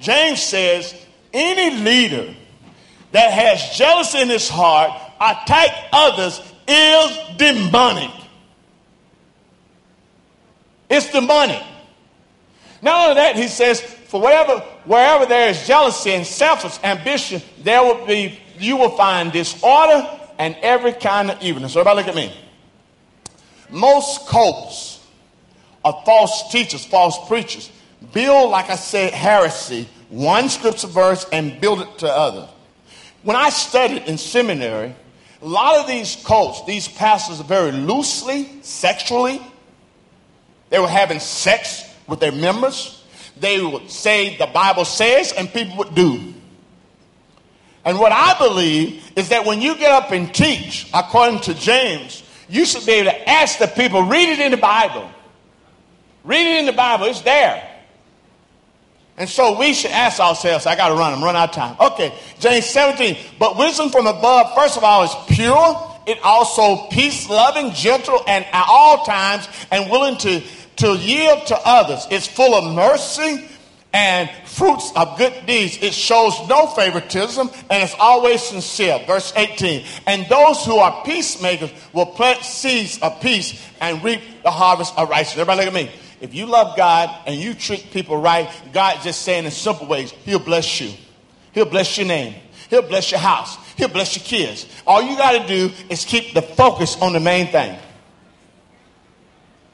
James 0.00 0.42
says 0.42 0.94
any 1.32 1.82
leader 1.82 2.34
that 3.12 3.32
has 3.32 3.76
jealousy 3.76 4.20
in 4.20 4.28
his 4.28 4.48
heart, 4.48 4.90
attack 5.20 5.70
others, 5.92 6.40
is 6.68 7.18
demonic. 7.36 8.10
It's 10.88 11.10
demonic. 11.10 11.62
Not 12.82 13.08
only 13.08 13.14
that, 13.20 13.36
he 13.36 13.48
says 13.48 13.95
for 14.08 14.20
wherever, 14.20 14.60
wherever 14.84 15.26
there 15.26 15.50
is 15.50 15.66
jealousy 15.66 16.12
and 16.12 16.26
selfish 16.26 16.78
ambition, 16.84 17.42
there 17.62 17.82
will 17.82 18.06
be, 18.06 18.38
you 18.58 18.76
will 18.76 18.96
find 18.96 19.32
disorder 19.32 20.08
and 20.38 20.56
every 20.62 20.92
kind 20.92 21.30
of 21.30 21.42
evilness. 21.42 21.72
So 21.72 21.80
everybody 21.80 22.06
look 22.06 22.08
at 22.08 22.14
me. 22.14 22.32
Most 23.70 24.28
cults 24.28 25.04
of 25.84 26.04
false 26.04 26.50
teachers, 26.52 26.84
false 26.84 27.18
preachers, 27.26 27.70
build, 28.12 28.50
like 28.50 28.70
I 28.70 28.76
said, 28.76 29.12
heresy, 29.12 29.88
one 30.08 30.48
scripture 30.48 30.86
verse, 30.86 31.26
and 31.32 31.60
build 31.60 31.80
it 31.80 31.98
to 31.98 32.08
others. 32.08 32.48
When 33.22 33.36
I 33.36 33.50
studied 33.50 34.04
in 34.04 34.18
seminary, 34.18 34.94
a 35.42 35.46
lot 35.46 35.80
of 35.80 35.86
these 35.86 36.16
cults, 36.24 36.64
these 36.64 36.88
pastors 36.88 37.40
are 37.40 37.44
very 37.44 37.72
loosely, 37.72 38.62
sexually. 38.62 39.40
They 40.70 40.78
were 40.78 40.88
having 40.88 41.20
sex 41.20 41.92
with 42.06 42.20
their 42.20 42.32
members. 42.32 43.02
They 43.38 43.60
would 43.60 43.90
say 43.90 44.36
the 44.36 44.46
Bible 44.46 44.84
says, 44.84 45.32
and 45.32 45.52
people 45.52 45.76
would 45.78 45.94
do. 45.94 46.34
And 47.84 47.98
what 47.98 48.12
I 48.12 48.36
believe 48.38 49.12
is 49.14 49.28
that 49.28 49.46
when 49.46 49.60
you 49.60 49.76
get 49.76 49.92
up 49.92 50.10
and 50.10 50.34
teach, 50.34 50.88
according 50.92 51.40
to 51.40 51.54
James, 51.54 52.22
you 52.48 52.64
should 52.64 52.84
be 52.86 52.92
able 52.92 53.10
to 53.10 53.28
ask 53.28 53.58
the 53.58 53.68
people, 53.68 54.02
read 54.02 54.28
it 54.28 54.40
in 54.40 54.50
the 54.50 54.56
Bible. 54.56 55.08
Read 56.24 56.46
it 56.46 56.58
in 56.60 56.66
the 56.66 56.72
Bible, 56.72 57.06
it's 57.06 57.20
there. 57.22 57.76
And 59.18 59.28
so 59.28 59.58
we 59.58 59.72
should 59.72 59.92
ask 59.92 60.20
ourselves, 60.20 60.66
I 60.66 60.76
got 60.76 60.88
to 60.88 60.94
run, 60.94 61.14
I'm 61.14 61.22
running 61.22 61.40
out 61.40 61.50
of 61.50 61.54
time. 61.54 61.76
Okay, 61.80 62.12
James 62.38 62.66
17. 62.66 63.16
But 63.38 63.56
wisdom 63.56 63.88
from 63.90 64.06
above, 64.06 64.54
first 64.54 64.76
of 64.76 64.84
all, 64.84 65.04
is 65.04 65.14
pure. 65.28 65.92
It 66.06 66.18
also 66.22 66.88
peace 66.88 67.28
loving, 67.30 67.72
gentle, 67.72 68.22
and 68.26 68.44
at 68.44 68.66
all 68.68 69.04
times, 69.04 69.48
and 69.70 69.90
willing 69.90 70.16
to, 70.18 70.42
to 70.76 70.96
yield 70.96 71.46
to 71.46 71.58
others. 71.64 72.06
It's 72.10 72.26
full 72.26 72.54
of 72.54 72.74
mercy 72.74 73.48
and 73.92 74.28
fruits 74.44 74.92
of 74.94 75.16
good 75.16 75.32
deeds. 75.46 75.78
It 75.80 75.94
shows 75.94 76.34
no 76.48 76.66
favoritism 76.66 77.50
and 77.70 77.82
it's 77.82 77.94
always 77.98 78.42
sincere. 78.42 79.02
Verse 79.06 79.32
18. 79.34 79.86
And 80.06 80.26
those 80.28 80.64
who 80.64 80.76
are 80.76 81.02
peacemakers 81.04 81.70
will 81.92 82.06
plant 82.06 82.42
seeds 82.42 82.98
of 83.00 83.20
peace 83.20 83.62
and 83.80 84.02
reap 84.04 84.20
the 84.42 84.50
harvest 84.50 84.96
of 84.98 85.08
righteousness. 85.08 85.40
Everybody 85.40 85.66
look 85.66 85.74
at 85.74 85.86
me. 85.86 85.90
If 86.20 86.34
you 86.34 86.46
love 86.46 86.76
God 86.76 87.10
and 87.26 87.36
you 87.36 87.54
treat 87.54 87.90
people 87.90 88.16
right, 88.18 88.48
God 88.72 89.00
just 89.02 89.22
saying 89.22 89.44
in 89.44 89.50
simple 89.50 89.86
ways, 89.86 90.10
He'll 90.10 90.38
bless 90.38 90.80
you. 90.80 90.92
He'll 91.52 91.66
bless 91.66 91.96
your 91.96 92.06
name. 92.06 92.34
He'll 92.68 92.82
bless 92.82 93.10
your 93.10 93.20
house. 93.20 93.56
He'll 93.76 93.88
bless 93.88 94.16
your 94.16 94.24
kids. 94.24 94.66
All 94.86 95.02
you 95.02 95.16
got 95.16 95.40
to 95.40 95.46
do 95.46 95.72
is 95.88 96.04
keep 96.04 96.34
the 96.34 96.42
focus 96.42 97.00
on 97.00 97.12
the 97.12 97.20
main 97.20 97.46
thing. 97.48 97.78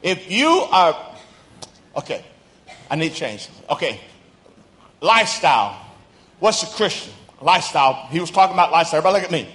If 0.03 0.31
you 0.31 0.49
are, 0.49 0.97
okay, 1.97 2.25
I 2.91 2.97
need 2.97 3.15
change. 3.15 3.49
Okay, 3.71 4.01
lifestyle. 5.01 5.81
What's 6.41 6.63
a 6.63 6.67
Christian? 6.67 7.13
Lifestyle. 7.41 8.07
He 8.11 8.21
was 8.21 8.31
talking 8.31 8.55
about 8.55 8.73
lifestyle. 8.73 8.99
Everybody 8.99 9.23
look 9.23 9.33
at 9.33 9.33
me. 9.33 9.49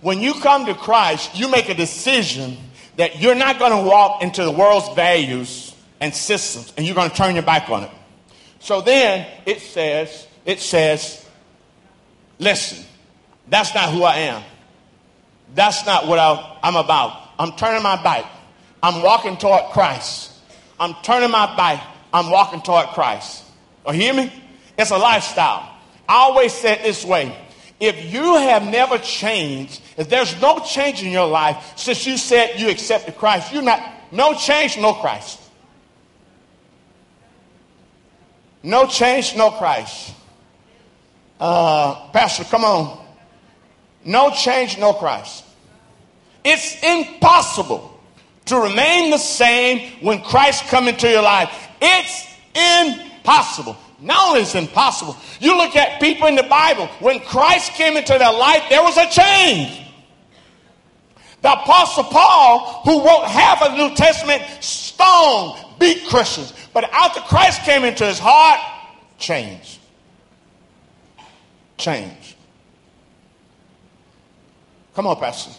When 0.00 0.20
you 0.20 0.34
come 0.34 0.66
to 0.66 0.74
Christ, 0.74 1.38
you 1.38 1.48
make 1.48 1.68
a 1.68 1.74
decision 1.74 2.56
that 2.96 3.20
you're 3.20 3.34
not 3.34 3.58
going 3.58 3.72
to 3.72 3.88
walk 3.88 4.22
into 4.22 4.44
the 4.44 4.50
world's 4.50 4.94
values 4.94 5.74
and 6.00 6.14
systems 6.14 6.72
and 6.76 6.86
you're 6.86 6.94
going 6.94 7.10
to 7.10 7.16
turn 7.16 7.34
your 7.34 7.44
back 7.44 7.68
on 7.70 7.84
it. 7.84 7.90
So 8.60 8.80
then 8.80 9.26
it 9.46 9.60
says, 9.60 10.26
it 10.44 10.60
says, 10.60 11.26
listen, 12.38 12.84
that's 13.48 13.74
not 13.74 13.90
who 13.90 14.02
I 14.02 14.16
am. 14.16 14.42
That's 15.54 15.86
not 15.86 16.06
what 16.06 16.18
I, 16.18 16.58
I'm 16.62 16.76
about. 16.76 17.30
I'm 17.38 17.52
turning 17.52 17.82
my 17.82 18.02
back. 18.02 18.24
I'm 18.82 19.02
walking 19.02 19.36
toward 19.36 19.64
Christ. 19.72 20.32
I'm 20.78 20.94
turning 21.02 21.30
my 21.30 21.56
back. 21.56 21.84
I'm 22.12 22.30
walking 22.30 22.60
toward 22.60 22.88
Christ. 22.88 23.44
Or 23.84 23.92
hear 23.92 24.14
me? 24.14 24.32
It's 24.78 24.90
a 24.90 24.98
lifestyle. 24.98 25.68
I 26.08 26.14
always 26.14 26.52
say 26.52 26.74
it 26.74 26.82
this 26.82 27.04
way. 27.04 27.36
If 27.80 28.12
you 28.12 28.34
have 28.34 28.64
never 28.64 28.98
changed, 28.98 29.80
if 29.96 30.08
there's 30.08 30.40
no 30.40 30.60
change 30.60 31.02
in 31.02 31.10
your 31.10 31.28
life 31.28 31.74
since 31.76 32.06
you 32.06 32.16
said 32.16 32.58
you 32.58 32.70
accepted 32.70 33.16
Christ, 33.16 33.52
you're 33.52 33.62
not, 33.62 33.82
no 34.10 34.34
change, 34.34 34.78
no 34.78 34.94
Christ. 34.94 35.40
No 38.62 38.86
change, 38.86 39.36
no 39.36 39.50
Christ. 39.52 40.14
Uh, 41.38 42.08
Pastor, 42.10 42.44
come 42.44 42.64
on. 42.64 43.04
No 44.04 44.30
change, 44.30 44.78
no 44.78 44.92
Christ. 44.92 45.44
It's 46.44 46.82
impossible 46.82 47.97
to 48.48 48.58
remain 48.58 49.10
the 49.10 49.18
same 49.18 49.92
when 50.00 50.22
Christ 50.22 50.64
come 50.64 50.88
into 50.88 51.08
your 51.08 51.22
life. 51.22 51.50
It's 51.80 52.26
impossible. 52.54 53.76
Not 54.00 54.28
only 54.28 54.42
is 54.42 54.54
impossible, 54.54 55.16
you 55.40 55.56
look 55.56 55.74
at 55.74 56.00
people 56.00 56.28
in 56.28 56.36
the 56.36 56.44
Bible, 56.44 56.86
when 57.00 57.20
Christ 57.20 57.72
came 57.72 57.96
into 57.96 58.16
their 58.16 58.32
life, 58.32 58.64
there 58.68 58.82
was 58.82 58.96
a 58.96 59.08
change. 59.08 59.84
The 61.42 61.52
Apostle 61.52 62.04
Paul, 62.04 62.82
who 62.84 63.04
wrote 63.04 63.24
half 63.26 63.62
of 63.62 63.72
the 63.72 63.88
New 63.88 63.94
Testament, 63.94 64.42
stoned, 64.60 65.58
beat 65.78 66.04
Christians. 66.06 66.52
But 66.72 66.84
after 66.92 67.20
Christ 67.20 67.62
came 67.62 67.84
into 67.84 68.04
his 68.04 68.18
heart, 68.18 68.60
change. 69.18 69.78
Change. 71.76 72.36
Come 74.94 75.06
on, 75.06 75.16
Pastor. 75.16 75.52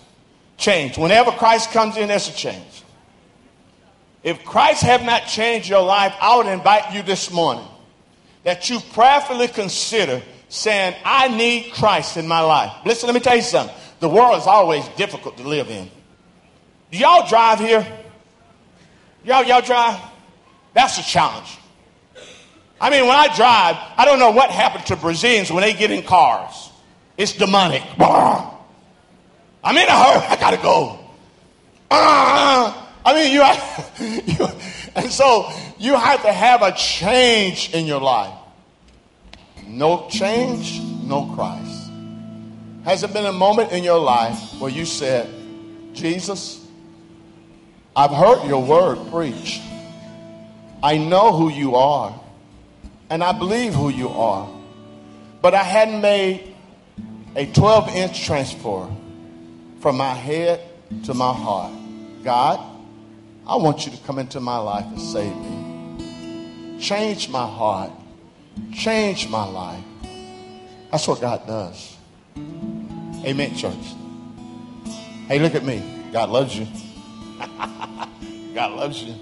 Change. 0.58 0.97
Whenever 0.97 1.32
Christ 1.32 1.71
comes 1.71 1.95
in, 1.95 2.10
there's 2.10 2.28
a 2.28 2.34
change. 2.34 2.79
If 4.23 4.43
Christ 4.43 4.84
have 4.84 5.03
not 5.03 5.27
changed 5.27 5.69
your 5.69 5.84
life, 5.84 6.13
I 6.21 6.38
would 6.38 6.47
invite 6.47 6.93
you 6.93 7.03
this 7.03 7.32
morning 7.32 7.65
that 8.43 8.69
you 8.69 8.79
prayerfully 8.93 9.47
consider 9.47 10.21
saying, 10.49 10.95
I 11.05 11.29
need 11.29 11.71
Christ 11.73 12.17
in 12.17 12.27
my 12.27 12.41
life. 12.41 12.73
Listen, 12.86 13.08
let 13.08 13.13
me 13.13 13.21
tell 13.21 13.36
you 13.36 13.41
something. 13.41 13.75
The 13.99 14.10
world 14.10 14.38
is 14.39 14.47
always 14.47 14.88
difficult 14.89 15.38
to 15.38 15.47
live 15.47 15.69
in. 15.69 15.89
Do 16.91 16.97
y'all 16.97 17.27
drive 17.27 17.60
here? 17.60 17.86
Y'all, 19.23 19.43
y'all 19.43 19.62
drive? 19.62 19.99
That's 20.73 20.97
a 20.97 21.03
challenge. 21.03 21.58
I 22.82 22.89
mean, 22.89 23.01
when 23.01 23.15
I 23.15 23.27
drive, 23.36 23.75
I 23.97 24.05
don't 24.05 24.19
know 24.19 24.32
what 24.32 24.49
happened 24.49 24.86
to 24.88 24.95
Brazilians 24.95 25.51
when 25.51 25.62
they 25.62 25.73
get 25.73 25.91
in 25.91 26.03
cars. 26.03 26.71
It's 27.17 27.34
demonic. 27.34 27.84
I'm 27.99 29.75
in 29.77 29.88
a 29.88 29.91
hurry. 29.91 30.25
I 30.25 30.38
gotta 30.39 30.58
go. 30.58 30.99
Ah, 31.91 31.97
ah, 31.97 32.75
ah. 32.75 32.88
I 33.10 33.13
mean, 33.15 33.34
you, 33.34 34.38
you, 34.38 34.48
and 34.95 35.12
so 35.12 35.52
you 35.80 35.95
have 35.95 36.22
to 36.22 36.32
have 36.32 36.62
a 36.62 36.72
change 36.74 37.74
in 37.74 37.88
your 37.88 38.00
life. 38.00 38.36
No 39.65 40.08
change, 40.10 40.80
no 40.80 41.26
Christ. 41.34 41.89
Has 42.86 43.02
it 43.02 43.12
been 43.12 43.26
a 43.26 43.32
moment 43.32 43.72
in 43.72 43.84
your 43.84 43.98
life 43.98 44.38
where 44.60 44.69
you 44.69 44.86
said, 44.86 45.28
Jesus, 45.93 46.63
I've 47.95 48.12
heard 48.12 48.48
your 48.48 48.63
word 48.63 49.00
preached. 49.10 49.63
I 50.84 50.98
know 50.98 51.34
who 51.34 51.50
you 51.50 51.78
are, 51.78 52.13
and 53.10 53.24
I 53.24 53.32
believe 53.32 53.74
who 53.74 53.89
you 53.89 54.10
are, 54.10 54.48
but 55.41 55.56
I 55.56 55.63
hadn't 55.63 56.02
made 56.02 56.56
a 57.36 57.48
12 57.48 57.95
inch 57.95 58.24
transfer 58.24 58.88
from 59.80 59.98
my 59.98 60.13
head 60.13 60.62
to 61.06 61.15
my 61.15 61.34
heart. 61.34 61.74
God, 62.24 62.68
I 63.50 63.56
want 63.56 63.88
you 63.88 63.92
to 63.92 63.98
come 64.04 64.20
into 64.20 64.40
my 64.40 64.60
life 64.60 64.86
and 64.86 65.02
save 65.02 65.36
me. 65.36 66.78
Change 66.80 67.30
my 67.30 67.48
heart. 67.48 67.92
Change 68.76 69.28
my 69.28 69.44
life. 69.44 69.84
That's 70.92 71.08
what 71.08 71.20
God 71.20 71.48
does. 71.48 71.98
Amen, 73.26 73.56
church. 73.56 73.74
Hey, 75.28 75.40
look 75.40 75.56
at 75.56 75.66
me. 75.66 75.82
God 76.14 76.30
loves 76.30 76.56
you. 76.56 76.68
God 78.54 78.72
loves 78.74 79.02
you. 79.02 79.16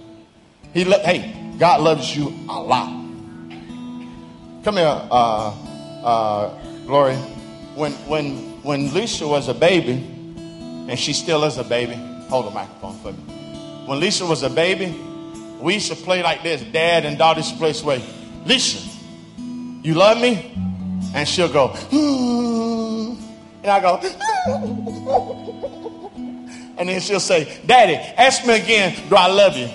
He 0.73 0.83
lo- 0.83 0.99
hey, 0.99 1.55
God 1.57 1.79
loves 1.79 2.13
you 2.13 2.27
a 2.49 2.59
lot. 2.59 2.89
Come 4.65 4.75
here, 4.75 5.01
uh, 5.09 5.53
uh, 6.03 6.49
Glory. 6.85 7.15
When 7.75 7.93
when 8.09 8.61
when 8.63 8.93
Lisa 8.93 9.25
was 9.25 9.47
a 9.47 9.53
baby, 9.53 9.93
and 10.89 10.99
she 10.99 11.13
still 11.13 11.45
is 11.45 11.57
a 11.57 11.63
baby. 11.63 11.95
Hold 12.27 12.47
the 12.47 12.51
microphone 12.51 12.97
for 12.99 13.13
me. 13.13 13.36
When 13.87 14.01
Lisa 14.01 14.25
was 14.25 14.43
a 14.43 14.49
baby, 14.49 14.93
we 15.61 15.75
used 15.75 15.87
to 15.87 15.95
play 15.95 16.21
like 16.21 16.43
this. 16.43 16.61
Dad 16.61 17.05
and 17.05 17.17
daughter 17.17 17.39
used 17.39 17.53
to 17.53 17.57
play 17.57 17.69
this 17.69 17.81
way. 17.81 18.03
Lisa, 18.45 18.85
you 19.81 19.93
love 19.93 20.19
me? 20.19 20.51
And 21.15 21.25
she'll 21.25 21.47
go, 21.47 21.69
hmm. 21.69 23.15
and 23.63 23.71
I 23.71 23.79
go, 23.79 23.95
and 26.77 26.89
then 26.89 26.99
she'll 26.99 27.21
say, 27.21 27.61
Daddy, 27.65 27.95
ask 27.95 28.45
me 28.45 28.59
again, 28.59 28.93
do 29.07 29.15
I 29.15 29.27
love 29.27 29.55
you? 29.55 29.69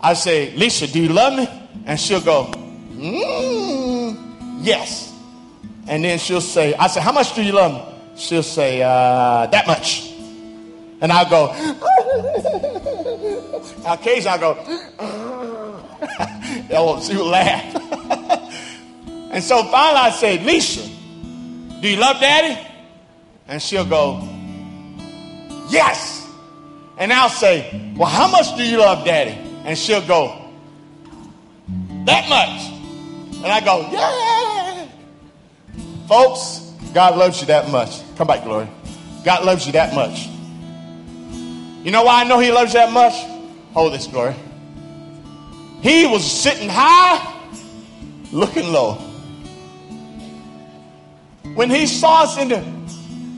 I 0.00 0.14
say, 0.14 0.50
Lisa, 0.56 0.88
do 0.88 1.00
you 1.00 1.10
love 1.10 1.38
me? 1.38 1.48
And 1.84 2.00
she'll 2.00 2.20
go, 2.20 2.46
mm, 2.94 4.58
yes. 4.60 5.14
And 5.86 6.02
then 6.02 6.18
she'll 6.18 6.40
say, 6.40 6.74
I 6.74 6.88
say, 6.88 7.00
how 7.00 7.12
much 7.12 7.32
do 7.36 7.44
you 7.44 7.52
love 7.52 7.74
me? 7.74 7.94
She'll 8.18 8.42
say, 8.42 8.82
uh, 8.82 9.46
that 9.46 9.68
much. 9.68 10.10
And 11.00 11.12
I'll 11.12 11.30
go, 11.30 12.72
occasionally 13.86 14.28
I'll 14.28 14.38
go, 14.38 14.56
oh, 16.70 17.00
she 17.06 17.16
will 17.16 17.26
laugh. 17.26 17.74
and 19.32 19.42
so 19.42 19.62
finally 19.64 20.00
I 20.00 20.10
say, 20.10 20.42
Lisa, 20.44 20.88
do 21.80 21.88
you 21.88 21.96
love 21.96 22.20
daddy? 22.20 22.60
And 23.48 23.62
she'll 23.62 23.84
go, 23.84 24.28
Yes. 25.68 26.26
And 26.98 27.12
I'll 27.12 27.28
say, 27.28 27.92
Well, 27.96 28.08
how 28.08 28.28
much 28.30 28.56
do 28.56 28.64
you 28.64 28.78
love 28.78 29.04
daddy? 29.04 29.38
And 29.64 29.76
she'll 29.76 30.06
go, 30.06 30.50
That 32.04 32.28
much. 32.28 32.72
And 33.44 33.46
I 33.46 33.60
go, 33.64 33.88
Yeah. 33.92 34.88
Folks, 36.08 36.72
God 36.94 37.16
loves 37.16 37.40
you 37.40 37.46
that 37.48 37.70
much. 37.70 38.00
Come 38.16 38.26
back, 38.26 38.44
Glory. 38.44 38.68
God 39.24 39.44
loves 39.44 39.66
you 39.66 39.72
that 39.72 39.94
much. 39.94 40.28
You 41.84 41.90
know 41.90 42.04
why 42.04 42.22
I 42.22 42.24
know 42.24 42.38
He 42.38 42.50
loves 42.50 42.72
you 42.72 42.80
that 42.80 42.92
much? 42.92 43.14
Hold 43.76 43.92
this, 43.92 44.06
Glory. 44.06 44.34
He 45.82 46.06
was 46.06 46.24
sitting 46.24 46.66
high, 46.66 47.20
looking 48.32 48.72
low. 48.72 48.94
When 51.54 51.68
He 51.68 51.86
saw 51.86 52.22
us 52.22 52.38
in 52.38 52.48
the 52.48 52.56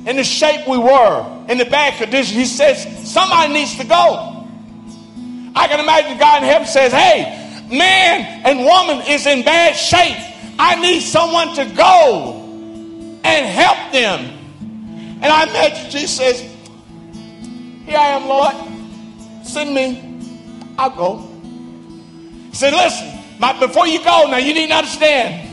in 0.09 0.15
the 0.15 0.23
shape 0.23 0.69
we 0.69 0.79
were, 0.79 1.45
in 1.49 1.59
the 1.59 1.65
bad 1.65 1.99
condition, 1.99 2.39
He 2.39 2.45
says 2.45 3.11
somebody 3.13 3.53
needs 3.53 3.77
to 3.79 3.85
go. 3.85 4.47
I 5.57 5.67
can 5.67 5.81
imagine 5.81 6.17
God 6.19 6.45
in 6.45 6.49
heaven 6.49 6.69
says, 6.69 6.93
"Hey, 6.93 7.67
man 7.77 8.43
and 8.45 8.65
woman 8.65 9.09
is 9.09 9.27
in 9.27 9.43
bad 9.43 9.75
shape. 9.75 10.19
I 10.57 10.77
need 10.81 11.01
someone 11.01 11.57
to 11.57 11.65
go 11.65 13.21
and 13.25 13.45
help 13.45 13.91
them." 13.91 14.21
And 15.21 15.33
I 15.33 15.49
imagine 15.51 15.91
Jesus 15.91 16.17
says, 16.17 16.41
Here 17.85 17.99
I 17.99 18.11
am, 18.11 18.29
Lord. 18.29 18.55
Send 19.45 19.75
me. 19.75 20.08
I'll 20.79 20.91
go. 20.91 21.19
He 22.51 22.55
said, 22.55 22.73
Listen, 22.73 23.19
my, 23.39 23.59
before 23.59 23.87
you 23.87 23.99
go, 23.99 24.31
now 24.31 24.39
you 24.39 24.55
need 24.55 24.69
to 24.69 24.75
understand, 24.75 25.45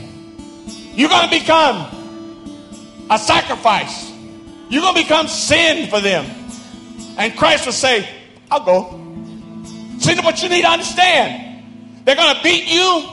you're 0.94 1.08
going 1.08 1.28
to 1.28 1.38
become 1.38 3.06
a 3.10 3.18
sacrifice. 3.18 4.12
You're 4.68 4.82
going 4.82 4.94
to 4.94 5.02
become 5.02 5.28
sin 5.28 5.88
for 5.90 6.00
them. 6.00 6.24
And 7.18 7.36
Christ 7.36 7.66
will 7.66 7.72
say, 7.72 8.08
I'll 8.50 8.64
go. 8.64 8.90
See 9.98 10.14
what 10.20 10.42
you 10.42 10.48
need 10.48 10.62
to 10.62 10.68
understand. 10.68 12.04
They're 12.04 12.16
going 12.16 12.36
to 12.36 12.42
beat 12.42 12.66
you. 12.66 13.04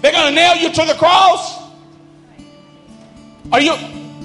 They're 0.00 0.12
going 0.12 0.28
to 0.28 0.34
nail 0.34 0.56
you 0.56 0.70
to 0.70 0.84
the 0.84 0.94
cross. 0.94 1.62
Are 3.52 3.60
you? 3.60 3.74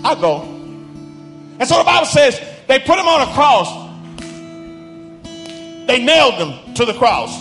I'll 0.04 0.16
go. 0.16 0.42
And 0.42 1.68
so 1.68 1.78
the 1.78 1.84
Bible 1.84 2.06
says 2.06 2.40
they 2.68 2.80
put 2.80 2.98
him 2.98 3.08
on 3.08 3.28
a 3.28 3.34
cross. 3.34 3.81
They 5.92 6.02
nailed 6.02 6.36
him 6.36 6.74
to 6.76 6.86
the 6.86 6.94
cross. 6.94 7.38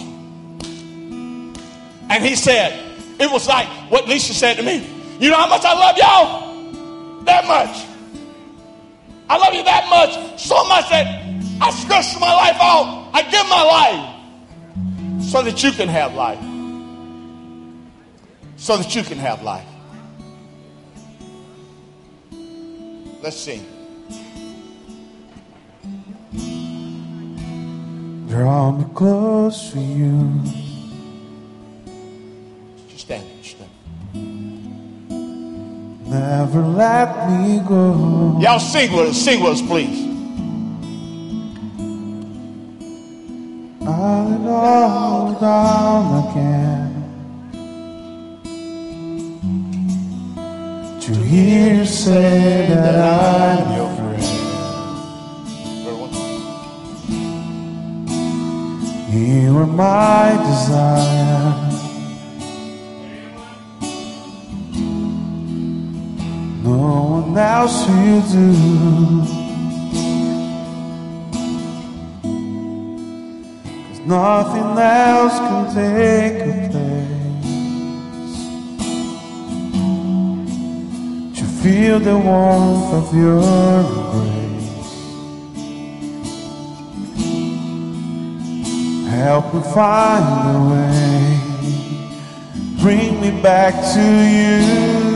And 2.11 2.25
he 2.25 2.35
said, 2.35 2.73
it 3.21 3.31
was 3.31 3.47
like 3.47 3.69
what 3.93 4.09
Lisa 4.09 4.35
said 4.35 4.57
to 4.57 4.65
me. 4.65 4.85
You 5.21 5.31
know 5.31 5.37
how 5.37 5.49
much 5.49 5.65
I 5.65 5.73
love 5.73 5.97
y'all? 5.97 7.23
That 7.23 7.47
much. 7.47 7.87
I 9.29 9.37
love 9.37 9.55
you 9.55 9.63
that 9.63 9.89
much. 9.89 10.41
So 10.41 10.65
much 10.65 10.91
that 10.91 11.07
I 11.61 11.71
stretch 11.71 12.19
my 12.19 12.35
life 12.35 12.57
out. 12.61 13.11
I 13.15 13.23
give 13.23 13.49
my 13.49 13.63
life 13.63 15.23
so 15.31 15.43
that 15.43 15.63
you 15.63 15.71
can 15.71 15.89
have 15.89 16.15
life. 16.15 16.41
So 18.57 18.79
that 18.79 18.97
you 18.97 19.05
can 19.05 19.19
have 19.19 19.45
life. 19.45 19.65
Let's 23.23 23.37
sing. 23.37 23.65
Draw 28.31 28.71
me 28.71 28.85
close 28.95 29.73
to 29.73 29.81
you. 29.81 30.41
Just 32.89 33.01
stand. 33.01 33.27
Just 33.43 33.57
stand. 33.57 33.71
Never 36.09 36.63
let 36.63 37.29
me 37.29 37.61
go. 37.67 38.39
Y'all 38.41 38.61
sing 38.61 38.93
with 38.93 39.09
us. 39.09 39.21
Sing 39.21 39.43
with 39.43 39.55
us, 39.55 39.63
please. 39.63 40.07
I'll 43.85 44.49
all 44.49 45.33
down 45.41 46.31
again. 46.31 46.91
To 51.01 51.13
hear 51.15 51.75
you 51.79 51.85
say 51.85 52.69
that 52.69 52.95
I'm 52.95 53.40
do. 68.33 68.47
Cause 73.89 74.01
nothing 74.07 74.79
else 74.79 75.37
can 75.39 75.65
take 75.75 76.39
your 76.47 76.61
place. 76.71 77.11
To 81.39 81.45
feel 81.63 81.99
the 82.01 82.17
warmth 82.19 82.93
of 83.01 83.15
your 83.15 83.41
embrace. 83.81 84.91
Help 89.11 89.55
me 89.55 89.61
find 89.75 90.27
a 90.57 90.59
way. 90.71 91.01
Bring 92.83 93.21
me 93.21 93.31
back 93.43 93.75
to 93.95 94.03
you. 94.03 95.10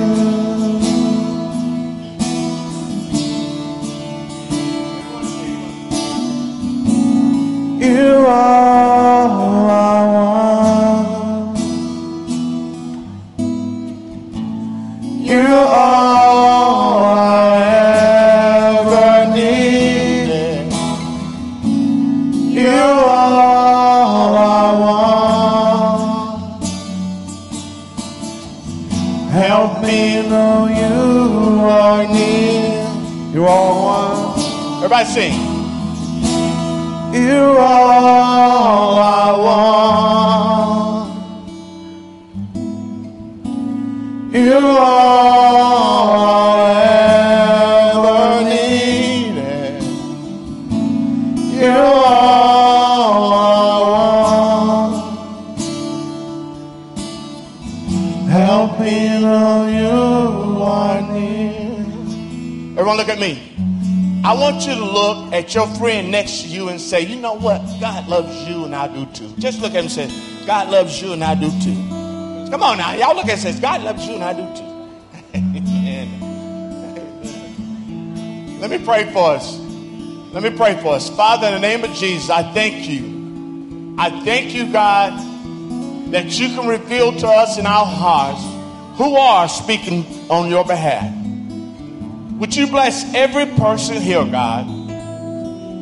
You 7.85 8.25
are 8.27 9.29
all 9.29 9.69
I 9.69 10.07
want. 10.15 11.59
You 15.21 15.45
are 15.45 16.25
all 16.25 17.05
I 17.05 17.21
ever 18.81 19.13
need. 19.35 20.29
You 22.55 22.69
are 22.69 24.05
all 24.09 24.35
I 24.35 24.73
want. 24.81 26.65
Help 29.31 29.73
me 29.83 29.99
know 30.27 30.57
you 30.81 30.97
are 31.69 32.05
near. 32.07 32.81
You 33.35 33.45
are 33.45 33.73
one. 33.85 34.39
Everybody 34.79 35.05
sing. 35.11 35.44
You 37.25 37.41
are 37.57 37.93
all 37.93 38.99
I 38.99 39.31
want. 39.45 41.09
You 44.35 44.53
are 44.53 45.65
all 45.81 46.11
I 46.17 46.85
ever 47.95 48.25
needed. 48.51 49.83
You 51.63 51.71
are 51.71 52.23
all 53.09 53.33
I 53.33 53.75
want. 53.95 54.95
You. 58.29 58.55
Everyone, 62.77 62.97
look 62.99 63.09
at 63.09 63.19
me. 63.19 63.44
I 64.25 64.33
want 64.33 64.67
you 64.67 64.75
to 64.75 64.83
look 64.83 65.35
at 65.35 65.55
your 65.55 65.67
friend 65.75 66.11
next 66.11 66.41
to 66.41 66.49
you 66.49 66.71
and 66.71 66.81
say, 66.81 67.03
you 67.03 67.17
know 67.17 67.35
what? 67.35 67.61
God 67.79 68.09
loves 68.09 68.49
you 68.49 68.65
and 68.65 68.75
I 68.75 68.89
do 68.89 69.05
too. 69.13 69.31
Just 69.39 69.61
look 69.61 69.75
at 69.75 69.85
him 69.85 69.85
and 69.85 69.93
say, 69.93 70.47
God 70.47 70.71
loves 70.71 71.03
you 71.03 71.13
and 71.13 71.23
I 71.23 71.35
do 71.35 71.51
too. 71.61 71.75
Come 72.51 72.63
on 72.63 72.79
now. 72.79 72.95
Y'all 72.95 73.15
look 73.15 73.27
at 73.27 73.39
him 73.39 73.47
and 73.47 73.55
say, 73.55 73.61
God 73.61 73.83
loves 73.83 74.07
you 74.07 74.15
and 74.15 74.25
I 74.25 74.33
do 74.33 74.47
too. 74.57 74.65
Let 78.61 78.71
me 78.71 78.83
pray 78.83 79.13
for 79.13 79.33
us. 79.33 79.59
Let 80.33 80.43
me 80.43 80.57
pray 80.57 80.81
for 80.81 80.95
us. 80.95 81.11
Father, 81.11 81.49
in 81.49 81.53
the 81.53 81.61
name 81.61 81.85
of 81.85 81.93
Jesus, 81.93 82.31
I 82.31 82.51
thank 82.55 82.89
you. 82.89 83.95
I 83.99 84.09
thank 84.25 84.55
you, 84.55 84.73
God, 84.73 85.13
that 86.13 86.39
you 86.39 86.49
can 86.49 86.67
reveal 86.67 87.13
to 87.13 87.29
us 87.29 87.59
in 87.59 87.67
our 87.67 87.85
hearts 87.85 88.43
who 88.97 89.17
are 89.17 89.51
speaking 89.51 90.07
on 90.31 90.49
your 90.49 90.65
behalf. 90.65 91.24
Would 92.39 92.57
you 92.57 92.67
bless 92.67 93.15
every 93.15 93.47
person 93.57 94.01
here, 94.01 94.25
God, 94.25 94.67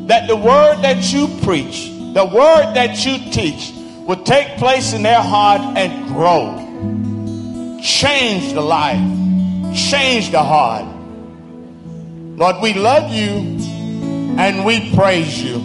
that 0.08 0.28
the 0.28 0.36
word 0.36 0.82
that 0.82 1.12
you 1.12 1.28
preach, 1.42 1.88
the 1.88 2.24
word 2.24 2.74
that 2.74 3.04
you 3.06 3.30
teach, 3.32 3.72
will 4.06 4.22
take 4.24 4.58
place 4.58 4.92
in 4.92 5.02
their 5.02 5.22
heart 5.22 5.60
and 5.78 6.08
grow. 6.08 6.58
Change 7.82 8.52
the 8.52 8.60
life, 8.60 9.00
change 9.74 10.30
the 10.30 10.42
heart. 10.42 10.84
Lord, 12.36 12.56
we 12.60 12.74
love 12.74 13.10
you 13.12 13.58
and 14.38 14.64
we 14.64 14.94
praise 14.94 15.42
you. 15.42 15.56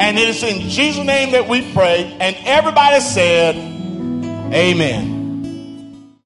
And 0.00 0.16
it 0.16 0.28
is 0.28 0.42
in 0.44 0.68
Jesus' 0.68 1.04
name 1.04 1.32
that 1.32 1.48
we 1.48 1.72
pray. 1.72 2.16
And 2.20 2.36
everybody 2.44 3.00
said, 3.00 3.56
Amen. 4.54 5.17